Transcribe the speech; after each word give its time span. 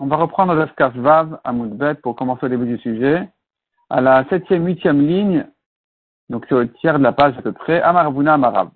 On 0.00 0.06
va 0.06 0.16
reprendre 0.16 0.56
Dafkaf 0.56 0.96
Vav 0.96 1.38
à 1.44 1.52
Moudbet 1.52 1.94
pour 2.02 2.16
commencer 2.16 2.46
au 2.46 2.48
début 2.48 2.66
du 2.66 2.76
sujet. 2.78 3.28
À 3.88 4.00
la 4.00 4.24
septième, 4.28 4.66
huitième 4.66 5.00
ligne, 5.00 5.46
donc 6.28 6.44
c'est 6.48 6.56
au 6.56 6.64
tiers 6.64 6.98
de 6.98 7.04
la 7.04 7.12
page 7.12 7.38
à 7.38 7.42
peu 7.42 7.52
près, 7.52 7.80
Amarabuna 7.82 8.34
Amarav. 8.34 8.70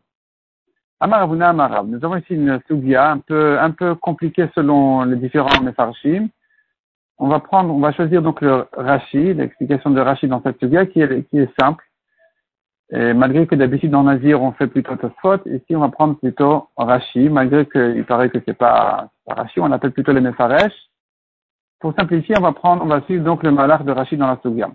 Amarabuna 1.00 1.48
Amarav. 1.48 1.88
Nous 1.88 1.98
avons 2.04 2.14
ici 2.14 2.34
une 2.34 2.60
sugia 2.68 3.10
un 3.10 3.18
peu, 3.18 3.58
un 3.58 3.72
peu 3.72 3.96
compliquée 3.96 4.48
selon 4.54 5.02
les 5.02 5.16
différents 5.16 5.62
mefarshim. 5.64 6.28
On 7.18 7.26
va 7.26 7.40
prendre, 7.40 7.74
on 7.74 7.80
va 7.80 7.90
choisir 7.90 8.22
donc 8.22 8.40
le 8.40 8.68
Rashi, 8.72 9.34
l'explication 9.34 9.90
de 9.90 10.00
Rashi 10.00 10.28
dans 10.28 10.42
cette 10.42 10.60
sugia 10.60 10.86
qui 10.86 11.00
est, 11.00 11.28
qui 11.28 11.40
est 11.40 11.50
simple. 11.58 11.84
Et 12.90 13.12
malgré 13.12 13.46
que 13.46 13.54
d'habitude 13.54 13.90
dans 13.90 14.02
Nazir 14.02 14.42
on 14.42 14.52
fait 14.52 14.66
plutôt 14.66 14.96
Tosfot, 14.96 15.46
ici 15.46 15.76
on 15.76 15.80
va 15.80 15.90
prendre 15.90 16.18
plutôt 16.18 16.68
Rashi, 16.76 17.28
malgré 17.28 17.66
qu'il 17.66 18.04
paraît 18.06 18.30
que 18.30 18.38
c'est 18.46 18.56
pas, 18.56 19.10
pas 19.26 19.34
Rashi, 19.34 19.60
on 19.60 19.70
appelle 19.72 19.92
plutôt 19.92 20.12
les 20.12 20.22
Mefaresh. 20.22 20.72
Pour 21.80 21.94
simplifier, 21.94 22.34
on 22.38 22.42
va 22.42 22.52
prendre, 22.52 22.82
on 22.82 22.86
va 22.86 23.02
suivre 23.02 23.24
donc 23.24 23.42
le 23.42 23.50
malach 23.52 23.84
de 23.84 23.92
Rashi 23.92 24.16
dans 24.16 24.26
la 24.26 24.38
Sugya. 24.42 24.70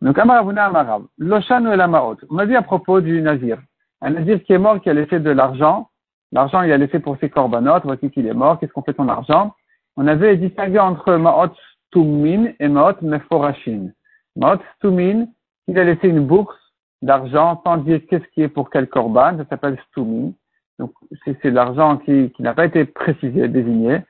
Donc 0.00 0.18
Amaravuna 0.18 0.66
Amarav, 0.66 1.02
Loshanu 1.18 1.68
el 1.68 1.80
Amaot. 1.80 2.16
On 2.30 2.38
a 2.38 2.46
dit 2.46 2.56
à 2.56 2.62
propos 2.62 3.00
du 3.00 3.20
Nazir. 3.22 3.58
Un 4.00 4.10
Nazir 4.10 4.42
qui 4.42 4.52
est 4.52 4.58
mort, 4.58 4.80
qui 4.80 4.90
a 4.90 4.94
laissé 4.94 5.20
de 5.20 5.30
l'argent. 5.30 5.88
L'argent, 6.32 6.62
il 6.62 6.72
a 6.72 6.76
laissé 6.76 6.98
pour 6.98 7.16
ses 7.18 7.30
korbanot. 7.30 7.80
Voici 7.84 8.10
qu'il 8.10 8.26
est 8.26 8.34
mort. 8.34 8.58
Qu'est-ce 8.58 8.72
qu'on 8.72 8.82
fait 8.82 8.94
ton 8.94 9.08
argent? 9.08 9.54
On 9.96 10.06
avait 10.08 10.36
distingué 10.36 10.78
entre 10.78 11.14
Maot 11.14 11.54
Stumin 11.86 12.52
et 12.58 12.68
Maot 12.68 13.00
Meforashin. 13.02 13.92
Maot 14.34 14.58
Stumin, 14.76 15.26
il 15.68 15.78
a 15.78 15.84
laissé 15.84 16.08
une 16.08 16.26
bourse 16.26 16.58
d'argent 17.04 17.60
sans 17.64 17.76
dire 17.76 18.00
qu'est-ce 18.08 18.26
qui 18.32 18.42
est 18.42 18.48
pour 18.48 18.70
quel 18.70 18.88
corban, 18.88 19.36
ça 19.36 19.44
s'appelle 19.50 19.78
stoumi. 19.90 20.34
Donc 20.78 20.92
c'est 21.24 21.50
l'argent 21.50 21.98
qui, 21.98 22.30
qui 22.32 22.42
n'a 22.42 22.54
pas 22.54 22.64
été 22.64 22.84
précisé, 22.84 23.46
désigné. 23.48 24.00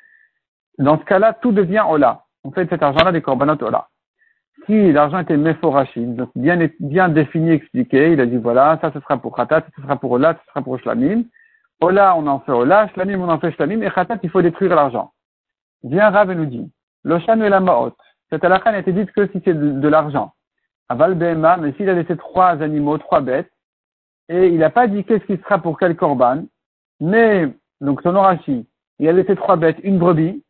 Dans 0.79 0.99
ce 0.99 1.05
cas-là, 1.05 1.35
tout 1.35 1.53
devient 1.53 1.85
ola. 1.89 2.23
On 2.45 2.53
fait 2.53 2.69
cet 2.71 2.83
argent-là 2.83 3.13
des 3.13 3.21
korbanot 3.21 3.63
ola. 3.63 3.89
Si 4.67 4.93
l'argent 4.93 5.19
était 5.19 5.37
méphorachim, 5.37 6.15
donc 6.15 6.31
bien, 6.37 6.57
bien 6.81 7.09
défini, 7.09 7.51
expliqué, 7.51 8.13
il 8.13 8.21
a 8.21 8.27
dit 8.27 8.37
voilà, 8.37 8.79
ça 8.81 8.93
ce 8.93 9.01
sera 9.01 9.19
pour 9.19 9.37
khatat, 9.37 9.61
ça 9.61 9.67
ce 9.77 9.83
sera 9.83 9.97
pour 9.97 10.13
ola, 10.13 10.35
ça 10.35 10.41
ce 10.45 10.51
sera 10.51 10.63
pour 10.63 10.79
shlamim. 10.79 11.25
Ola, 11.81 12.17
on 12.17 12.27
en 12.29 12.39
fait 12.41 12.53
ola, 12.53 12.89
shlamim, 12.95 13.21
on 13.21 13.29
en 13.29 13.41
fait 13.41 13.51
shlamim, 13.53 13.83
et 13.83 13.91
khatat, 13.91 14.19
il 14.23 14.31
faut 14.31 14.41
détruire 14.41 14.75
l'argent. 14.75 15.13
Viens 15.83 16.11
Rav 16.11 16.31
et 16.31 16.35
nous 16.35 16.47
dit, 16.47 16.71
l'oshan 17.03 17.41
et 17.41 17.49
la 17.49 17.61
maot. 17.61 17.93
Cette 18.31 18.45
halakha 18.45 18.73
n'a 18.73 18.79
été 18.79 18.93
dite 18.93 19.11
que 19.13 19.27
si 19.27 19.43
c'est 19.45 19.55
de 19.55 19.89
l'argent. 19.89 20.33
Aval 20.89 21.15
Behema, 21.15 21.57
mais 21.57 21.73
s'il 21.73 21.89
a 21.89 21.95
laissé 21.95 22.17
trois 22.17 22.63
animaux, 22.63 22.99
trois 22.99 23.21
bêtes, 23.21 23.51
et 24.29 24.49
il 24.49 24.59
n'a 24.59 24.71
pas 24.71 24.87
dit 24.87 25.05
qu'est-ce 25.05 25.25
qui 25.25 25.37
sera 25.39 25.59
pour 25.59 25.79
quel 25.79 25.97
corban, 25.97 26.45
mais, 27.01 27.49
donc 27.81 28.03
son 28.03 28.15
orachi, 28.15 28.67
il 28.99 29.09
a 29.09 29.13
laissé 29.13 29.35
trois 29.37 29.57
bêtes, 29.57 29.79
une 29.83 29.99
brebis, 29.99 30.43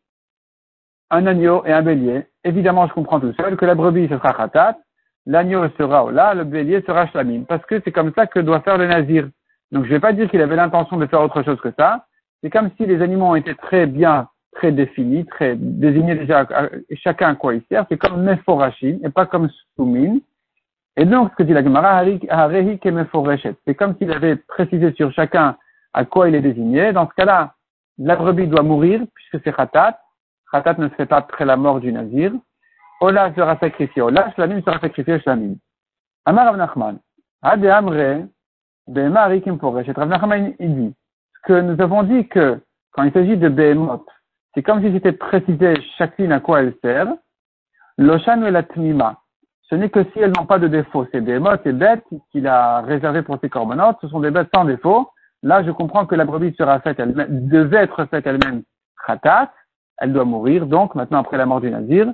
un 1.09 1.25
agneau 1.27 1.65
et 1.65 1.73
un 1.73 1.81
bélier. 1.81 2.25
Évidemment, 2.43 2.87
je 2.87 2.93
comprends 2.93 3.19
tout 3.19 3.33
seul 3.33 3.57
que 3.57 3.65
la 3.65 3.75
brebis 3.75 4.07
ce 4.07 4.17
sera 4.17 4.33
khatat, 4.33 4.77
l'agneau 5.25 5.67
sera 5.77 6.05
ola, 6.05 6.33
le 6.33 6.43
bélier 6.43 6.81
sera 6.81 7.07
shlamim, 7.07 7.43
parce 7.43 7.65
que 7.65 7.81
c'est 7.83 7.91
comme 7.91 8.13
ça 8.13 8.27
que 8.27 8.39
doit 8.39 8.61
faire 8.61 8.77
le 8.77 8.87
nazir. 8.87 9.29
Donc 9.71 9.83
je 9.85 9.89
ne 9.89 9.95
vais 9.95 9.99
pas 9.99 10.13
dire 10.13 10.29
qu'il 10.29 10.41
avait 10.41 10.55
l'intention 10.55 10.97
de 10.97 11.05
faire 11.07 11.21
autre 11.21 11.43
chose 11.43 11.59
que 11.61 11.71
ça. 11.77 12.05
C'est 12.41 12.49
comme 12.49 12.69
si 12.77 12.85
les 12.85 13.01
animaux 13.01 13.25
ont 13.25 13.35
été 13.35 13.55
très 13.55 13.87
bien, 13.87 14.29
très 14.55 14.71
définis, 14.71 15.25
très 15.25 15.55
désignés 15.55 16.15
déjà 16.15 16.47
chacun 17.03 17.29
à 17.29 17.35
quoi 17.35 17.53
il 17.53 17.61
sert. 17.69 17.85
C'est 17.89 17.97
comme 17.97 18.23
meforachim 18.23 18.99
et 19.03 19.09
pas 19.09 19.25
comme 19.25 19.49
soumin. 19.75 20.17
Et 20.97 21.05
donc, 21.05 21.31
ce 21.31 21.35
que 21.35 21.43
dit 21.43 21.53
la 21.53 21.63
Gemara, 21.63 22.03
c'est 23.65 23.75
comme 23.75 23.95
s'il 23.97 24.11
avait 24.11 24.37
précisé 24.37 24.93
sur 24.93 25.11
chacun 25.11 25.57
à 25.93 26.05
quoi 26.05 26.29
il 26.29 26.35
est 26.35 26.41
désigné. 26.41 26.93
Dans 26.93 27.07
ce 27.07 27.13
cas-là, 27.15 27.53
la 27.97 28.15
brebis 28.15 28.47
doit 28.47 28.63
mourir, 28.63 29.01
puisque 29.13 29.43
c'est 29.43 29.55
khatat. 29.55 29.99
Khatat 30.51 30.75
ne 30.77 30.89
se 30.89 30.95
fait 30.95 31.05
pas 31.05 31.17
après 31.17 31.45
la 31.45 31.57
mort 31.57 31.79
du 31.79 31.91
nazir. 31.91 32.31
Ola 33.01 33.33
sera 33.35 33.57
sacrifié. 33.59 34.01
Ola, 34.01 34.31
shlamim 34.33 34.61
sera 34.61 34.79
sacrifié, 34.79 35.19
shlamim. 35.19 35.55
Amar 36.25 36.45
Rav 36.45 36.57
Nachman. 36.57 36.99
Ade 37.41 37.65
amre, 37.65 38.27
behema 38.87 39.21
arikim 39.23 39.57
poreshet. 39.57 39.93
Rav 39.97 40.09
il 40.59 40.75
dit 40.75 40.93
que 41.43 41.59
nous 41.59 41.79
avons 41.81 42.03
dit 42.03 42.27
que 42.29 42.59
quand 42.91 43.03
il 43.03 43.11
s'agit 43.11 43.37
de 43.37 43.49
behemot, 43.49 44.05
c'est 44.55 44.63
comme 44.63 44.81
si 44.81 44.91
c'était 44.91 45.11
précisé 45.11 45.75
chacune 45.97 46.31
à 46.31 46.39
quoi 46.39 46.61
elle 46.61 46.73
sert. 46.81 47.13
L'oshan 47.97 48.41
et 48.43 48.51
la 48.51 48.63
tmima 48.63 49.21
ce 49.69 49.75
n'est 49.75 49.89
que 49.89 50.03
si 50.03 50.19
elles 50.19 50.33
n'ont 50.37 50.45
pas 50.45 50.59
de 50.59 50.67
défaut. 50.67 51.07
C'est 51.11 51.21
des 51.21 51.39
mottes 51.39 51.65
et 51.65 51.73
bêtes 51.73 52.05
qu'il 52.31 52.47
a 52.47 52.81
réservées 52.81 53.23
pour 53.23 53.39
ses 53.41 53.49
corbanotes, 53.49 53.97
ce 54.01 54.07
sont 54.07 54.19
des 54.19 54.31
bêtes 54.31 54.49
sans 54.53 54.65
défaut. 54.65 55.09
Là, 55.43 55.63
je 55.63 55.71
comprends 55.71 56.05
que 56.05 56.15
la 56.15 56.25
brebis 56.25 56.55
sera 56.57 56.79
faite 56.79 56.99
elle-même, 56.99 57.47
devait 57.47 57.83
être 57.83 58.05
faite 58.05 58.25
elle-même 58.27 58.63
khatat, 59.05 59.51
elle 59.97 60.13
doit 60.13 60.25
mourir, 60.25 60.65
donc, 60.65 60.95
maintenant 60.95 61.19
après 61.19 61.37
la 61.37 61.45
mort 61.45 61.61
du 61.61 61.71
nazir. 61.71 62.13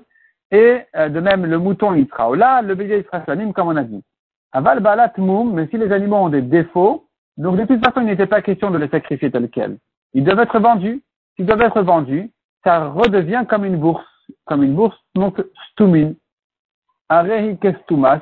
Et 0.51 0.81
euh, 0.96 1.09
de 1.09 1.19
même, 1.19 1.46
le 1.46 1.57
mouton, 1.57 1.94
il 1.94 2.07
sera 2.07 2.35
là, 2.35 2.62
le 2.62 2.75
bélier, 2.75 3.00
il 3.00 3.06
sera 3.06 3.24
salim, 3.25 3.53
comme 3.53 3.69
on 3.69 3.75
a 3.75 3.84
dit. 3.84 4.03
Aval 4.53 4.81
balat 4.81 5.13
moum, 5.18 5.53
mais 5.53 5.68
si 5.68 5.78
les 5.78 5.91
animaux 5.91 6.18
ont 6.18 6.30
des 6.30 6.41
défauts, 6.41 7.07
donc 7.38 7.57
de 7.57 7.66
toute 7.66 7.84
façon, 7.84 8.01
il 8.01 8.07
n'était 8.07 8.28
pas 8.28 8.41
question 8.41 8.69
de 8.69 8.78
les 8.78 8.90
sacrifier 8.90 9.31
tel 9.31 9.50
quel. 9.50 9.78
Ils 10.13 10.24
doivent 10.24 10.40
être 10.40 10.59
vendus. 10.59 11.01
S'ils 11.36 11.46
doivent 11.46 11.62
être 11.62 11.81
vendus, 11.81 12.31
ça 12.64 12.90
redevient 12.90 13.46
comme 13.50 13.66
une 13.66 13.78
bourse, 13.78 14.06
comme 14.46 14.64
une 14.64 14.75
bourse, 14.75 14.97
donc 15.16 15.42
stumine 15.72 16.16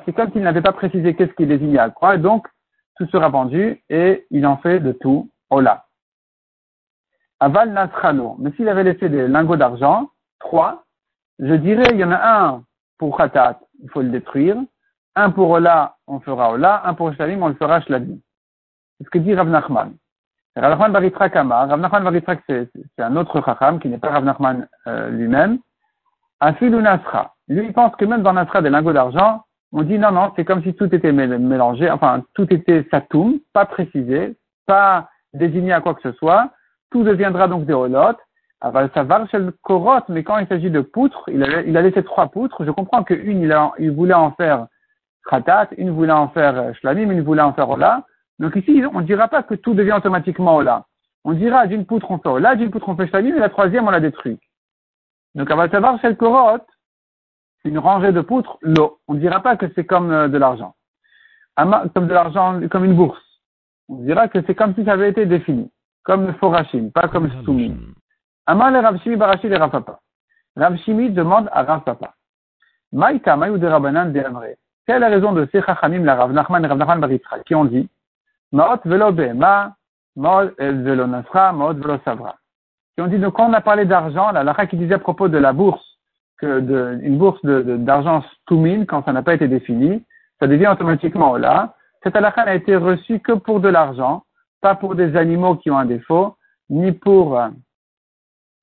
c'est 0.04 0.12
comme 0.16 0.32
s'il 0.32 0.42
n'avait 0.42 0.62
pas 0.62 0.72
précisé 0.72 1.14
qu'est-ce 1.14 1.32
qu'il 1.34 1.46
désignait 1.46 1.78
à 1.78 1.90
quoi, 1.90 2.16
et 2.16 2.18
donc 2.18 2.48
tout 2.96 3.06
sera 3.06 3.28
vendu 3.28 3.82
et 3.88 4.26
il 4.30 4.44
en 4.46 4.56
fait 4.56 4.80
de 4.80 4.90
tout 4.92 5.30
Ola. 5.48 5.86
Aval 7.38 7.70
Nasrano, 7.70 8.36
mais 8.40 8.50
s'il 8.52 8.68
avait 8.68 8.82
laissé 8.82 9.08
des 9.08 9.28
lingots 9.28 9.56
d'argent, 9.56 10.10
trois, 10.40 10.84
je 11.38 11.54
dirais 11.54 11.86
il 11.92 11.98
y 11.98 12.04
en 12.04 12.10
a 12.10 12.46
un 12.46 12.64
pour 12.98 13.16
Khatat, 13.16 13.60
il 13.80 13.88
faut 13.90 14.02
le 14.02 14.10
détruire, 14.10 14.56
un 15.14 15.30
pour 15.30 15.50
Ola, 15.50 15.96
on 16.08 16.18
fera 16.18 16.50
Ola, 16.50 16.82
un 16.84 16.94
pour 16.94 17.14
Shalim, 17.14 17.42
on 17.42 17.48
le 17.48 17.54
fera 17.54 17.80
Shladim. 17.82 18.18
C'est 18.98 19.04
ce 19.04 19.10
que 19.10 19.18
dit 19.18 19.34
Rav 19.34 19.48
Nachman. 19.48 19.94
Rav 20.60 20.70
Nachman 20.72 20.92
Baritrak 20.92 21.36
Amar, 21.36 21.68
Rav 21.68 21.80
Nachman 21.80 22.04
Baritrak 22.04 22.42
c'est 22.46 22.68
un 22.98 23.16
autre 23.16 23.42
Chacham 23.42 23.80
qui 23.80 23.88
n'est 23.88 23.98
pas 23.98 24.10
Rav 24.10 24.24
Nachman 24.24 24.68
euh, 24.86 25.08
lui-même, 25.08 25.58
Afilu 26.40 26.82
Nasra. 26.82 27.34
Lui, 27.48 27.66
il 27.66 27.72
pense 27.72 27.96
que 27.96 28.04
même 28.04 28.22
dans 28.22 28.34
Nasra 28.34 28.60
des 28.60 28.68
lingots 28.68 28.92
d'argent, 28.92 29.44
on 29.72 29.82
dit 29.82 29.98
non, 29.98 30.12
non, 30.12 30.32
c'est 30.36 30.44
comme 30.44 30.62
si 30.62 30.74
tout 30.74 30.94
était 30.94 31.12
mélangé, 31.12 31.90
enfin, 31.90 32.22
tout 32.34 32.52
était 32.52 32.86
satoum, 32.90 33.38
pas 33.54 33.64
précisé, 33.64 34.36
pas 34.66 35.08
désigné 35.32 35.72
à 35.72 35.80
quoi 35.80 35.94
que 35.94 36.02
ce 36.02 36.12
soit. 36.12 36.50
Tout 36.90 37.04
deviendra 37.04 37.48
donc 37.48 37.64
des 37.64 37.72
holotes. 37.72 38.18
Va 38.62 38.88
chez 39.30 39.38
le 39.38 39.52
korot, 39.62 40.02
mais 40.10 40.22
quand 40.22 40.36
il 40.36 40.46
s'agit 40.46 40.70
de 40.70 40.82
poutres, 40.82 41.24
il 41.28 41.42
a, 41.42 41.62
il 41.62 41.76
a 41.78 41.82
laissé 41.82 42.02
trois 42.02 42.26
poutres. 42.26 42.62
Je 42.64 42.70
comprends 42.70 43.04
qu'une, 43.04 43.40
il, 43.40 43.56
il 43.78 43.90
voulait 43.92 44.12
en 44.12 44.32
faire 44.32 44.66
kratat, 45.24 45.68
une 45.78 45.90
voulait 45.90 46.12
en 46.12 46.28
faire 46.28 46.58
euh, 46.58 46.72
shlamim, 46.74 47.10
une 47.10 47.22
voulait 47.22 47.40
en 47.40 47.54
faire 47.54 47.70
ola. 47.70 48.04
Donc 48.40 48.56
ici, 48.56 48.82
on 48.92 49.00
ne 49.00 49.06
dira 49.06 49.28
pas 49.28 49.42
que 49.42 49.54
tout 49.54 49.74
devient 49.74 49.92
automatiquement 49.92 50.56
ola. 50.56 50.86
On 51.24 51.34
dira 51.34 51.66
d'une 51.66 51.84
poutre 51.84 52.10
on 52.10 52.18
fait 52.18 52.28
ola, 52.28 52.56
d'une 52.56 52.70
poutre 52.70 52.88
on 52.88 52.96
fait 52.96 53.06
shlamim, 53.06 53.36
et 53.36 53.38
la 53.38 53.50
troisième 53.50 53.86
on 53.86 53.90
la 53.90 54.00
détruit. 54.00 54.40
Donc, 55.34 55.48
on 55.52 55.56
va 55.56 55.68
savoir 55.68 56.00
chez 56.00 56.08
le 56.08 56.14
korot, 56.14 56.58
une 57.64 57.78
rangée 57.78 58.12
de 58.12 58.22
poutres, 58.22 58.58
l'eau. 58.62 58.98
On 59.06 59.14
ne 59.14 59.20
dira 59.20 59.40
pas 59.40 59.56
que 59.56 59.66
c'est 59.74 59.84
comme 59.84 60.10
euh, 60.10 60.28
de 60.28 60.38
l'argent. 60.38 60.74
Comme 61.56 62.06
de 62.06 62.14
l'argent, 62.14 62.60
comme 62.70 62.86
une 62.86 62.96
bourse. 62.96 63.22
On 63.90 63.96
dira 63.96 64.28
que 64.28 64.38
c'est 64.46 64.54
comme 64.54 64.74
si 64.74 64.84
ça 64.84 64.92
avait 64.92 65.10
été 65.10 65.26
défini. 65.26 65.70
Comme 66.04 66.26
le 66.26 66.32
forachim, 66.32 66.88
pas 66.88 67.08
comme 67.08 67.30
soumi. 67.44 67.76
Amal 68.46 68.74
et 68.74 68.80
Rav 68.80 68.98
Shimi 69.02 69.16
Barashi 69.16 69.48
et 69.48 69.56
Rav 69.56 69.70
Papa. 69.70 70.00
Rav 70.56 70.76
Shimi 70.78 71.10
demande 71.10 71.50
à 71.52 71.62
Rav 71.62 71.82
Papa. 71.84 72.14
Maïta, 72.92 73.36
Maïou 73.36 73.58
de 73.58 73.66
Rabbanan 73.66 74.10
de 74.10 74.20
Amre. 74.20 74.56
Quelle 74.86 74.96
est 74.96 75.00
la 75.00 75.08
raison 75.10 75.32
de 75.32 75.46
ces 75.52 75.60
chachamim, 75.60 76.02
la 76.04 76.14
Rav 76.14 76.32
Nachman 76.32 76.64
et 76.64 76.66
Rav 76.66 76.78
Nachman 76.78 77.18
qui 77.44 77.54
ont 77.54 77.66
dit, 77.66 77.88
Maot 78.52 78.80
velo 78.84 79.12
bema, 79.12 79.74
Maot 80.16 80.50
velo 80.58 81.06
nasra, 81.06 81.52
Maot 81.52 81.74
velo 81.74 81.98
savra. 82.04 82.36
Qui 82.94 83.02
ont 83.02 83.06
dit, 83.06 83.18
donc 83.18 83.34
quand 83.34 83.48
on 83.48 83.52
a 83.52 83.60
parlé 83.60 83.84
d'argent, 83.84 84.32
la 84.32 84.42
lacha 84.42 84.66
qui 84.66 84.76
disait 84.76 84.94
à 84.94 84.98
propos 84.98 85.28
de 85.28 85.38
la 85.38 85.52
bourse, 85.52 85.84
que 86.38 86.60
de, 86.60 86.98
une 87.02 87.18
bourse 87.18 87.40
d'argent 87.44 88.20
de, 88.20 88.24
stoumine, 88.42 88.86
quand 88.86 89.04
ça 89.04 89.12
n'a 89.12 89.22
pas 89.22 89.34
été 89.34 89.46
défini, 89.46 90.04
ça 90.40 90.46
devient 90.46 90.68
automatiquement 90.68 91.36
là. 91.36 91.74
Cette 92.02 92.16
halakha 92.16 92.44
n'a 92.46 92.54
été 92.54 92.76
reçue 92.76 93.20
que 93.20 93.32
pour 93.32 93.60
de 93.60 93.68
l'argent, 93.68 94.24
pas 94.60 94.74
pour 94.74 94.94
des 94.94 95.16
animaux 95.16 95.56
qui 95.56 95.70
ont 95.70 95.78
un 95.78 95.84
défaut, 95.84 96.36
ni 96.70 96.92
pour, 96.92 97.38
euh, 97.38 97.48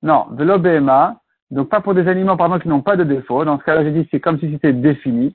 non, 0.02 0.26
de 0.30 0.44
l'obéma, 0.44 1.16
donc 1.50 1.68
pas 1.68 1.80
pour 1.80 1.94
des 1.94 2.08
animaux, 2.08 2.36
pardon, 2.36 2.58
qui 2.58 2.68
n'ont 2.68 2.82
pas 2.82 2.96
de 2.96 3.04
défaut. 3.04 3.44
Dans 3.44 3.58
ce 3.58 3.64
cas-là, 3.64 3.84
j'ai 3.84 3.92
dit 3.92 4.08
c'est 4.10 4.20
comme 4.20 4.38
si 4.38 4.50
c'était 4.52 4.72
défini, 4.72 5.34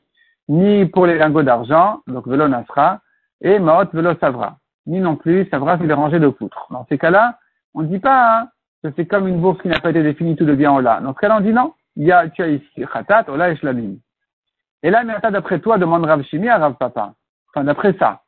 ni 0.49 0.85
pour 0.85 1.05
les 1.05 1.17
lingots 1.17 1.43
d'argent, 1.43 2.01
donc 2.07 2.27
velo 2.27 2.47
nasra, 2.47 2.99
et 3.43 3.59
maot 3.59 3.85
velo 3.93 4.15
savra. 4.19 4.57
Ni 4.87 4.99
non 4.99 5.15
plus, 5.15 5.47
savra, 5.49 5.77
c'est 5.77 5.85
les 5.85 5.93
rangées 5.93 6.19
de 6.19 6.29
poutres. 6.29 6.67
Dans 6.71 6.85
ces 6.87 6.97
cas-là, 6.97 7.37
on 7.73 7.83
ne 7.83 7.87
dit 7.87 7.99
pas 7.99 8.39
hein, 8.39 8.49
que 8.81 8.89
c'est 8.95 9.05
comme 9.05 9.27
une 9.27 9.39
bourse 9.39 9.61
qui 9.61 9.67
n'a 9.67 9.79
pas 9.79 9.91
été 9.91 10.01
définie, 10.01 10.35
tout 10.35 10.45
devient 10.45 10.73
là. 10.81 10.99
Dans 11.01 11.13
ce 11.13 11.19
cas-là, 11.19 11.39
dit 11.41 11.53
non, 11.53 11.73
il 11.95 12.05
y 12.05 12.11
a, 12.11 12.27
tu 12.29 12.41
as 12.41 12.47
ici 12.47 12.85
Khatat, 12.91 13.25
Ola 13.29 13.51
et. 13.51 13.57
Et 14.83 14.89
là, 14.89 15.03
mais 15.03 15.13
d'après 15.31 15.59
toi, 15.59 15.77
demande 15.77 16.05
Rav 16.05 16.23
Shimi 16.23 16.49
à 16.49 16.57
Rav 16.57 16.75
Papa. 16.75 17.13
Enfin, 17.49 17.63
d'après 17.63 17.93
ça. 17.99 18.23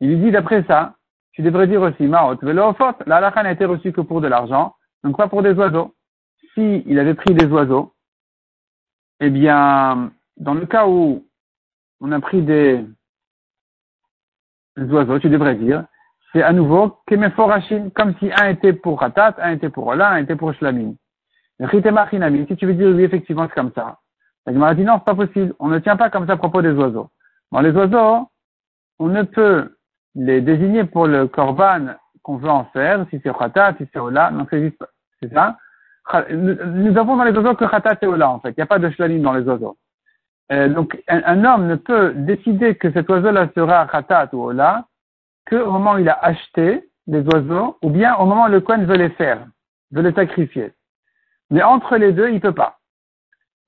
Il 0.00 0.08
lui 0.08 0.16
dit, 0.18 0.30
d'après 0.30 0.64
ça, 0.64 0.94
tu 1.32 1.42
devrais 1.42 1.66
dire 1.66 1.82
aussi, 1.82 2.06
Maot, 2.06 2.36
Velofot, 2.42 2.94
la 3.06 3.16
halakha 3.16 3.42
n'a 3.42 3.52
été 3.52 3.64
reçue 3.64 3.92
que 3.92 4.00
pour 4.00 4.20
de 4.20 4.28
l'argent, 4.28 4.74
donc 5.04 5.16
pas 5.16 5.28
pour 5.28 5.42
des 5.42 5.52
oiseaux. 5.52 5.94
Si 6.54 6.82
il 6.86 6.98
avait 6.98 7.14
pris 7.14 7.34
des 7.34 7.46
oiseaux, 7.46 7.92
eh 9.20 9.30
bien, 9.30 10.10
dans 10.36 10.54
le 10.54 10.66
cas 10.66 10.86
où 10.86 11.24
on 12.00 12.12
a 12.12 12.20
pris 12.20 12.42
des, 12.42 12.84
oiseaux, 14.76 15.18
tu 15.18 15.28
devrais 15.28 15.54
dire, 15.54 15.84
c'est 16.32 16.42
à 16.42 16.52
nouveau 16.52 16.98
comme 17.94 18.14
si 18.18 18.30
un 18.36 18.48
était 18.48 18.72
pour 18.72 19.00
Ratat, 19.00 19.36
un 19.38 19.52
était 19.52 19.70
pour 19.70 19.86
Ola, 19.86 20.10
un 20.10 20.18
était 20.18 20.36
pour 20.36 20.52
Shlamim. 20.52 20.94
Si 21.58 22.56
tu 22.56 22.66
veux 22.66 22.74
dire 22.74 22.88
oui, 22.88 23.04
effectivement, 23.04 23.46
c'est 23.48 23.54
comme 23.54 23.72
ça. 23.74 23.98
La 24.44 24.52
Gemara 24.52 24.74
dit 24.74 24.84
non, 24.84 24.98
c'est 24.98 25.04
pas 25.04 25.14
possible. 25.14 25.54
On 25.58 25.68
ne 25.68 25.78
tient 25.78 25.96
pas 25.96 26.10
comme 26.10 26.26
ça 26.26 26.34
à 26.34 26.36
propos 26.36 26.60
des 26.60 26.72
oiseaux. 26.72 27.08
Bon, 27.50 27.60
les 27.60 27.72
oiseaux, 27.72 28.28
on 28.98 29.08
ne 29.08 29.22
peut 29.22 29.76
les 30.14 30.40
désigner 30.40 30.84
pour 30.84 31.06
le 31.06 31.26
korban 31.26 31.94
qu'on 32.22 32.36
veut 32.36 32.50
en 32.50 32.64
faire, 32.66 33.06
si 33.10 33.20
c'est 33.22 33.32
Khatat, 33.36 33.74
si 33.78 33.88
c'est 33.92 33.98
Ola, 33.98 34.30
non, 34.30 34.46
c'est 34.50 34.60
juste, 34.60 34.84
c'est 35.20 35.32
ça. 35.32 35.56
Nous 36.30 36.96
avons 36.98 37.16
dans 37.16 37.24
les 37.24 37.32
oiseaux 37.32 37.54
que 37.54 37.64
Khatat 37.64 37.96
et 38.02 38.06
Ola, 38.06 38.30
en 38.30 38.40
fait. 38.40 38.50
Il 38.50 38.54
n'y 38.58 38.62
a 38.62 38.66
pas 38.66 38.78
de 38.78 38.90
Shlamim 38.90 39.22
dans 39.22 39.32
les 39.32 39.44
oiseaux. 39.48 39.76
Euh, 40.52 40.68
donc, 40.68 41.02
un, 41.08 41.44
homme 41.44 41.66
ne 41.66 41.74
peut 41.74 42.12
décider 42.14 42.76
que 42.76 42.92
cet 42.92 43.08
oiseau-là 43.08 43.48
sera 43.54 43.86
Khatat 43.86 44.28
ou 44.32 44.44
Ola 44.44 44.84
qu'au 45.48 45.70
moment 45.70 45.94
où 45.94 45.98
il 45.98 46.08
a 46.08 46.18
acheté 46.24 46.88
des 47.06 47.22
oiseaux, 47.22 47.78
ou 47.82 47.90
bien 47.90 48.14
au 48.16 48.26
moment 48.26 48.44
où 48.46 48.50
le 48.50 48.60
coin 48.60 48.78
veut 48.78 48.96
les 48.96 49.10
faire, 49.10 49.46
veut 49.92 50.02
les 50.02 50.12
sacrifier. 50.12 50.72
Mais 51.50 51.62
entre 51.62 51.96
les 51.96 52.12
deux, 52.12 52.30
il 52.30 52.40
peut 52.40 52.54
pas. 52.54 52.78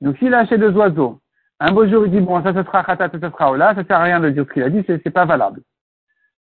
Donc, 0.01 0.17
s'il 0.19 0.35
a 0.35 0.39
acheté 0.39 0.59
deux 0.59 0.73
oiseaux, 0.73 1.21
un 1.61 1.73
beau 1.73 1.87
jour, 1.89 2.07
il 2.07 2.13
dit, 2.13 2.21
bon, 2.21 2.43
ça, 2.43 2.55
ce 2.55 2.63
sera 2.63 2.85
khatat, 2.85 3.11
ça, 3.21 3.31
sera 3.31 3.51
ola, 3.51 3.75
ça 3.75 3.85
sert 3.85 4.01
à 4.01 4.05
rien 4.05 4.21
de 4.21 4.31
dire 4.31 4.45
ce 4.49 4.53
qu'il 4.53 4.63
a 4.63 4.71
dit, 4.71 4.85
c'est, 4.87 5.11
pas 5.11 5.25
valable. 5.25 5.63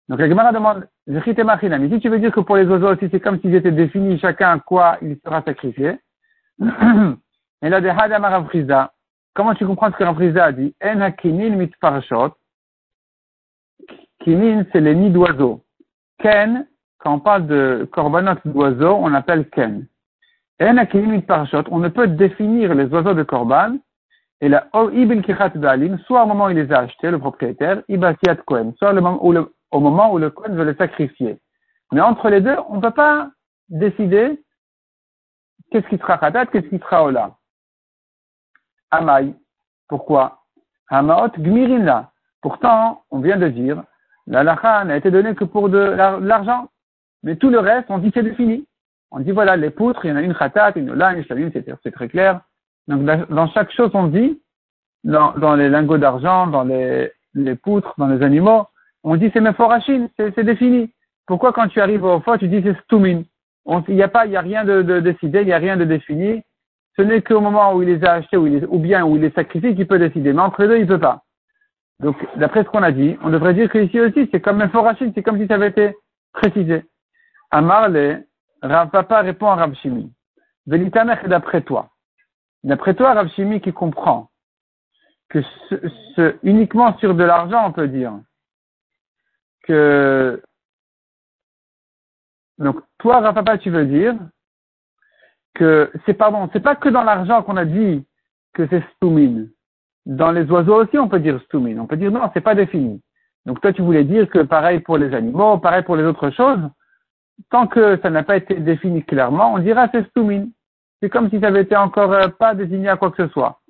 Donc, 0.08 0.18
la 0.20 0.28
Gemara 0.28 0.52
demande, 0.52 0.88
mais 1.06 1.20
si 1.22 2.00
tu 2.00 2.08
veux 2.08 2.18
dire 2.18 2.32
que 2.32 2.40
pour 2.40 2.56
les 2.56 2.66
oiseaux 2.66 2.92
aussi, 2.92 3.08
c'est 3.10 3.20
comme 3.20 3.40
s'ils 3.40 3.54
étaient 3.54 3.72
définis 3.72 4.18
chacun 4.18 4.58
quoi 4.60 4.98
il 5.02 5.18
sera 5.24 5.42
sacrifié. 5.42 5.98
Et 7.62 7.68
là, 7.68 7.80
des 7.80 7.90
hadam 7.90 8.24
Comment 9.34 9.54
tu 9.54 9.66
comprends 9.66 9.90
ce 9.92 9.96
que 9.96 10.04
Rafriza 10.04 10.44
a 10.44 10.52
dit? 10.52 10.74
En 10.82 11.00
hakinin 11.00 11.56
mit 11.56 11.70
parashot. 11.80 12.32
Kinin, 14.20 14.64
c'est 14.72 14.80
les 14.80 14.94
nids 14.94 15.10
d'oiseaux. 15.10 15.62
Ken, 16.18 16.66
quand 16.98 17.14
on 17.14 17.20
parle 17.20 17.46
de 17.46 17.88
korbanot 17.92 18.40
d'oiseaux, 18.44 18.96
on 19.00 19.14
appelle 19.14 19.48
ken. 19.50 19.86
En 20.60 20.76
hakinin 20.76 21.12
mit 21.12 21.22
parashot. 21.22 21.64
On 21.70 21.78
ne 21.78 21.88
peut 21.88 22.08
définir 22.08 22.74
les 22.74 22.86
oiseaux 22.86 23.14
de 23.14 23.22
korban 23.22 23.78
et 24.40 24.48
la 24.48 24.68
ibn 24.92 25.20
kichat 25.20 25.50
ba'alim, 25.50 25.98
soit 26.06 26.24
au 26.24 26.26
moment 26.26 26.46
où 26.46 26.50
il 26.50 26.56
les 26.56 26.72
a 26.72 26.80
achetés, 26.80 27.10
le 27.10 27.18
propriétaire, 27.18 27.82
ibasiat 27.88 28.36
kohen, 28.46 28.72
soit 28.78 28.92
au 28.92 29.80
moment 29.80 30.12
où 30.12 30.18
le 30.18 30.30
kohen 30.30 30.56
veut 30.56 30.64
les 30.64 30.76
sacrifier. 30.76 31.38
Mais 31.92 32.00
entre 32.00 32.30
les 32.30 32.40
deux, 32.40 32.56
on 32.68 32.76
ne 32.76 32.80
peut 32.80 32.90
pas 32.90 33.30
décider 33.68 34.42
qu'est-ce 35.70 35.86
qui 35.88 35.98
sera 35.98 36.18
khatat, 36.18 36.46
qu'est-ce 36.46 36.68
qui 36.68 36.78
sera 36.78 37.04
ola. 37.04 37.36
Amai. 38.90 39.34
Pourquoi? 39.88 40.40
Hamaot 40.88 41.30
gmirina. 41.38 42.10
Pourtant, 42.42 43.02
on 43.10 43.20
vient 43.20 43.36
de 43.36 43.48
dire, 43.48 43.82
la 44.26 44.42
lacha 44.42 44.84
n'a 44.84 44.96
été 44.96 45.10
donnée 45.10 45.34
que 45.34 45.44
pour 45.44 45.68
de 45.68 45.78
l'argent. 45.78 46.68
Mais 47.22 47.36
tout 47.36 47.50
le 47.50 47.58
reste, 47.58 47.86
on 47.90 47.98
dit 47.98 48.10
c'est 48.14 48.22
défini. 48.22 48.66
On 49.10 49.20
dit 49.20 49.32
voilà, 49.32 49.56
les 49.56 49.70
poutres, 49.70 50.04
il 50.04 50.08
y 50.08 50.12
en 50.12 50.16
a 50.16 50.22
une 50.22 50.34
khatat, 50.34 50.72
une 50.76 50.90
ola, 50.90 51.14
une 51.14 51.24
shavim, 51.24 51.50
c'est 51.52 51.90
très 51.90 52.08
clair. 52.08 52.40
Donc, 52.88 53.04
dans 53.04 53.48
chaque 53.48 53.72
chose, 53.72 53.90
on 53.94 54.06
dit, 54.06 54.40
dans, 55.04 55.54
les 55.54 55.68
lingots 55.68 55.98
d'argent, 55.98 56.46
dans 56.46 56.64
les, 56.64 57.10
poutres, 57.62 57.94
dans 57.98 58.06
les 58.06 58.22
animaux, 58.24 58.66
on 59.02 59.16
dit 59.16 59.30
c'est 59.32 59.40
méphorachine, 59.40 60.08
c'est 60.16 60.44
défini. 60.44 60.92
Pourquoi 61.26 61.52
quand 61.52 61.68
tu 61.68 61.80
arrives 61.80 62.04
au 62.04 62.20
fond, 62.20 62.36
tu 62.38 62.48
dis 62.48 62.62
c'est 62.62 62.78
stumin 62.82 63.22
Il 63.88 63.94
n'y 63.94 64.02
a 64.02 64.08
pas, 64.08 64.26
il 64.26 64.32
y 64.32 64.36
a 64.36 64.40
rien 64.40 64.64
de 64.64 65.00
décidé, 65.00 65.40
il 65.40 65.46
n'y 65.46 65.52
a 65.52 65.58
rien 65.58 65.76
de 65.76 65.84
défini. 65.84 66.42
Ce 66.96 67.02
n'est 67.02 67.22
qu'au 67.22 67.40
moment 67.40 67.74
où 67.74 67.82
il 67.82 67.88
les 67.88 68.04
a 68.04 68.14
achetés 68.14 68.36
ou, 68.36 68.78
bien 68.78 69.04
où 69.04 69.16
il 69.16 69.22
les 69.22 69.30
sacrifie 69.30 69.74
qu'il 69.74 69.86
peut 69.86 69.98
décider. 69.98 70.32
Mais 70.32 70.42
entre 70.42 70.64
les 70.64 70.76
il 70.76 70.82
ne 70.82 70.88
peut 70.88 70.98
pas. 70.98 71.22
Donc, 72.00 72.16
d'après 72.36 72.64
ce 72.64 72.68
qu'on 72.68 72.82
a 72.82 72.92
dit, 72.92 73.16
on 73.22 73.30
devrait 73.30 73.54
dire 73.54 73.70
qu'ici 73.70 74.00
aussi, 74.00 74.28
c'est 74.32 74.40
comme 74.40 74.56
méphorachine, 74.56 75.12
c'est 75.14 75.22
comme 75.22 75.38
si 75.38 75.46
ça 75.46 75.54
avait 75.54 75.68
été 75.68 75.94
précisé. 76.32 76.84
Amar 77.50 77.88
le 77.88 78.26
Rav 78.62 78.90
Papa 78.90 79.20
répond 79.20 79.48
à 79.48 79.56
Rav 79.56 79.74
Shimi. 79.74 80.12
Velitamech 80.66 81.26
d'après 81.26 81.62
toi. 81.62 81.90
D'après 82.64 82.94
toi, 82.94 83.14
Rav 83.14 83.28
Shimi 83.30 83.60
qui 83.60 83.72
comprend 83.72 84.30
que 85.28 85.42
ce, 85.68 86.36
uniquement 86.42 86.96
sur 86.98 87.14
de 87.14 87.24
l'argent, 87.24 87.66
on 87.66 87.72
peut 87.72 87.88
dire 87.88 88.12
que 89.64 90.42
donc 92.58 92.80
toi, 92.98 93.20
Rav 93.20 93.34
Papa, 93.34 93.58
tu 93.58 93.70
veux 93.70 93.86
dire 93.86 94.14
que 95.54 95.90
c'est 96.06 96.14
pardon, 96.14 96.48
c'est 96.52 96.62
pas 96.62 96.76
que 96.76 96.88
dans 96.88 97.02
l'argent 97.02 97.42
qu'on 97.42 97.56
a 97.56 97.64
dit 97.64 98.04
que 98.54 98.66
c'est 98.68 98.82
stoumine. 98.96 99.50
Dans 100.06 100.32
les 100.32 100.50
oiseaux 100.50 100.82
aussi, 100.82 100.98
on 100.98 101.08
peut 101.08 101.20
dire 101.20 101.40
stoumine. 101.42 101.80
On 101.80 101.86
peut 101.86 101.96
dire 101.96 102.10
non, 102.10 102.30
c'est 102.32 102.40
pas 102.40 102.54
défini. 102.54 103.00
Donc 103.46 103.60
toi, 103.60 103.72
tu 103.72 103.82
voulais 103.82 104.04
dire 104.04 104.28
que 104.28 104.40
pareil 104.40 104.80
pour 104.80 104.98
les 104.98 105.14
animaux, 105.14 105.58
pareil 105.58 105.82
pour 105.82 105.96
les 105.96 106.04
autres 106.04 106.30
choses, 106.30 106.60
tant 107.50 107.66
que 107.66 107.98
ça 108.02 108.10
n'a 108.10 108.22
pas 108.22 108.36
été 108.36 108.54
défini 108.54 109.02
clairement, 109.04 109.54
on 109.54 109.58
dira 109.58 109.88
c'est 109.92 110.06
stoumine. 110.08 110.50
C'est 111.02 111.08
comme 111.08 111.30
si 111.30 111.40
ça 111.40 111.48
avait 111.48 111.62
été 111.62 111.76
encore 111.76 112.12
euh, 112.12 112.28
pas 112.28 112.54
désigné 112.54 112.88
à 112.88 112.96
quoi 112.96 113.10
que 113.10 113.26
ce 113.26 113.32
soit. 113.32 113.60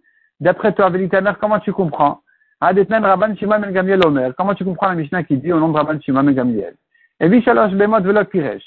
D'après 0.41 0.73
toi, 0.73 0.91
mère, 0.91 1.38
comment 1.38 1.61
tu 1.61 1.73
comprends? 1.73 2.23
Rabban 2.61 3.37
Shimon 3.37 3.61
Ben 3.61 3.73
Gamliel 3.73 4.05
Omer. 4.05 4.33
Comment 4.37 4.55
tu 4.55 4.65
comprends 4.65 4.88
la 4.88 4.94
Mishnah 4.94 5.23
qui 5.23 5.37
dit 5.37 5.53
au 5.53 5.61
nom 5.61 5.69
de 5.69 5.76
Rabban 5.76 6.00
Shimon 6.00 6.25
Ben 6.25 6.35
Gamliel? 6.35 6.75
Et 7.21 7.29
Bemot 7.29 8.25
Piresh. 8.25 8.65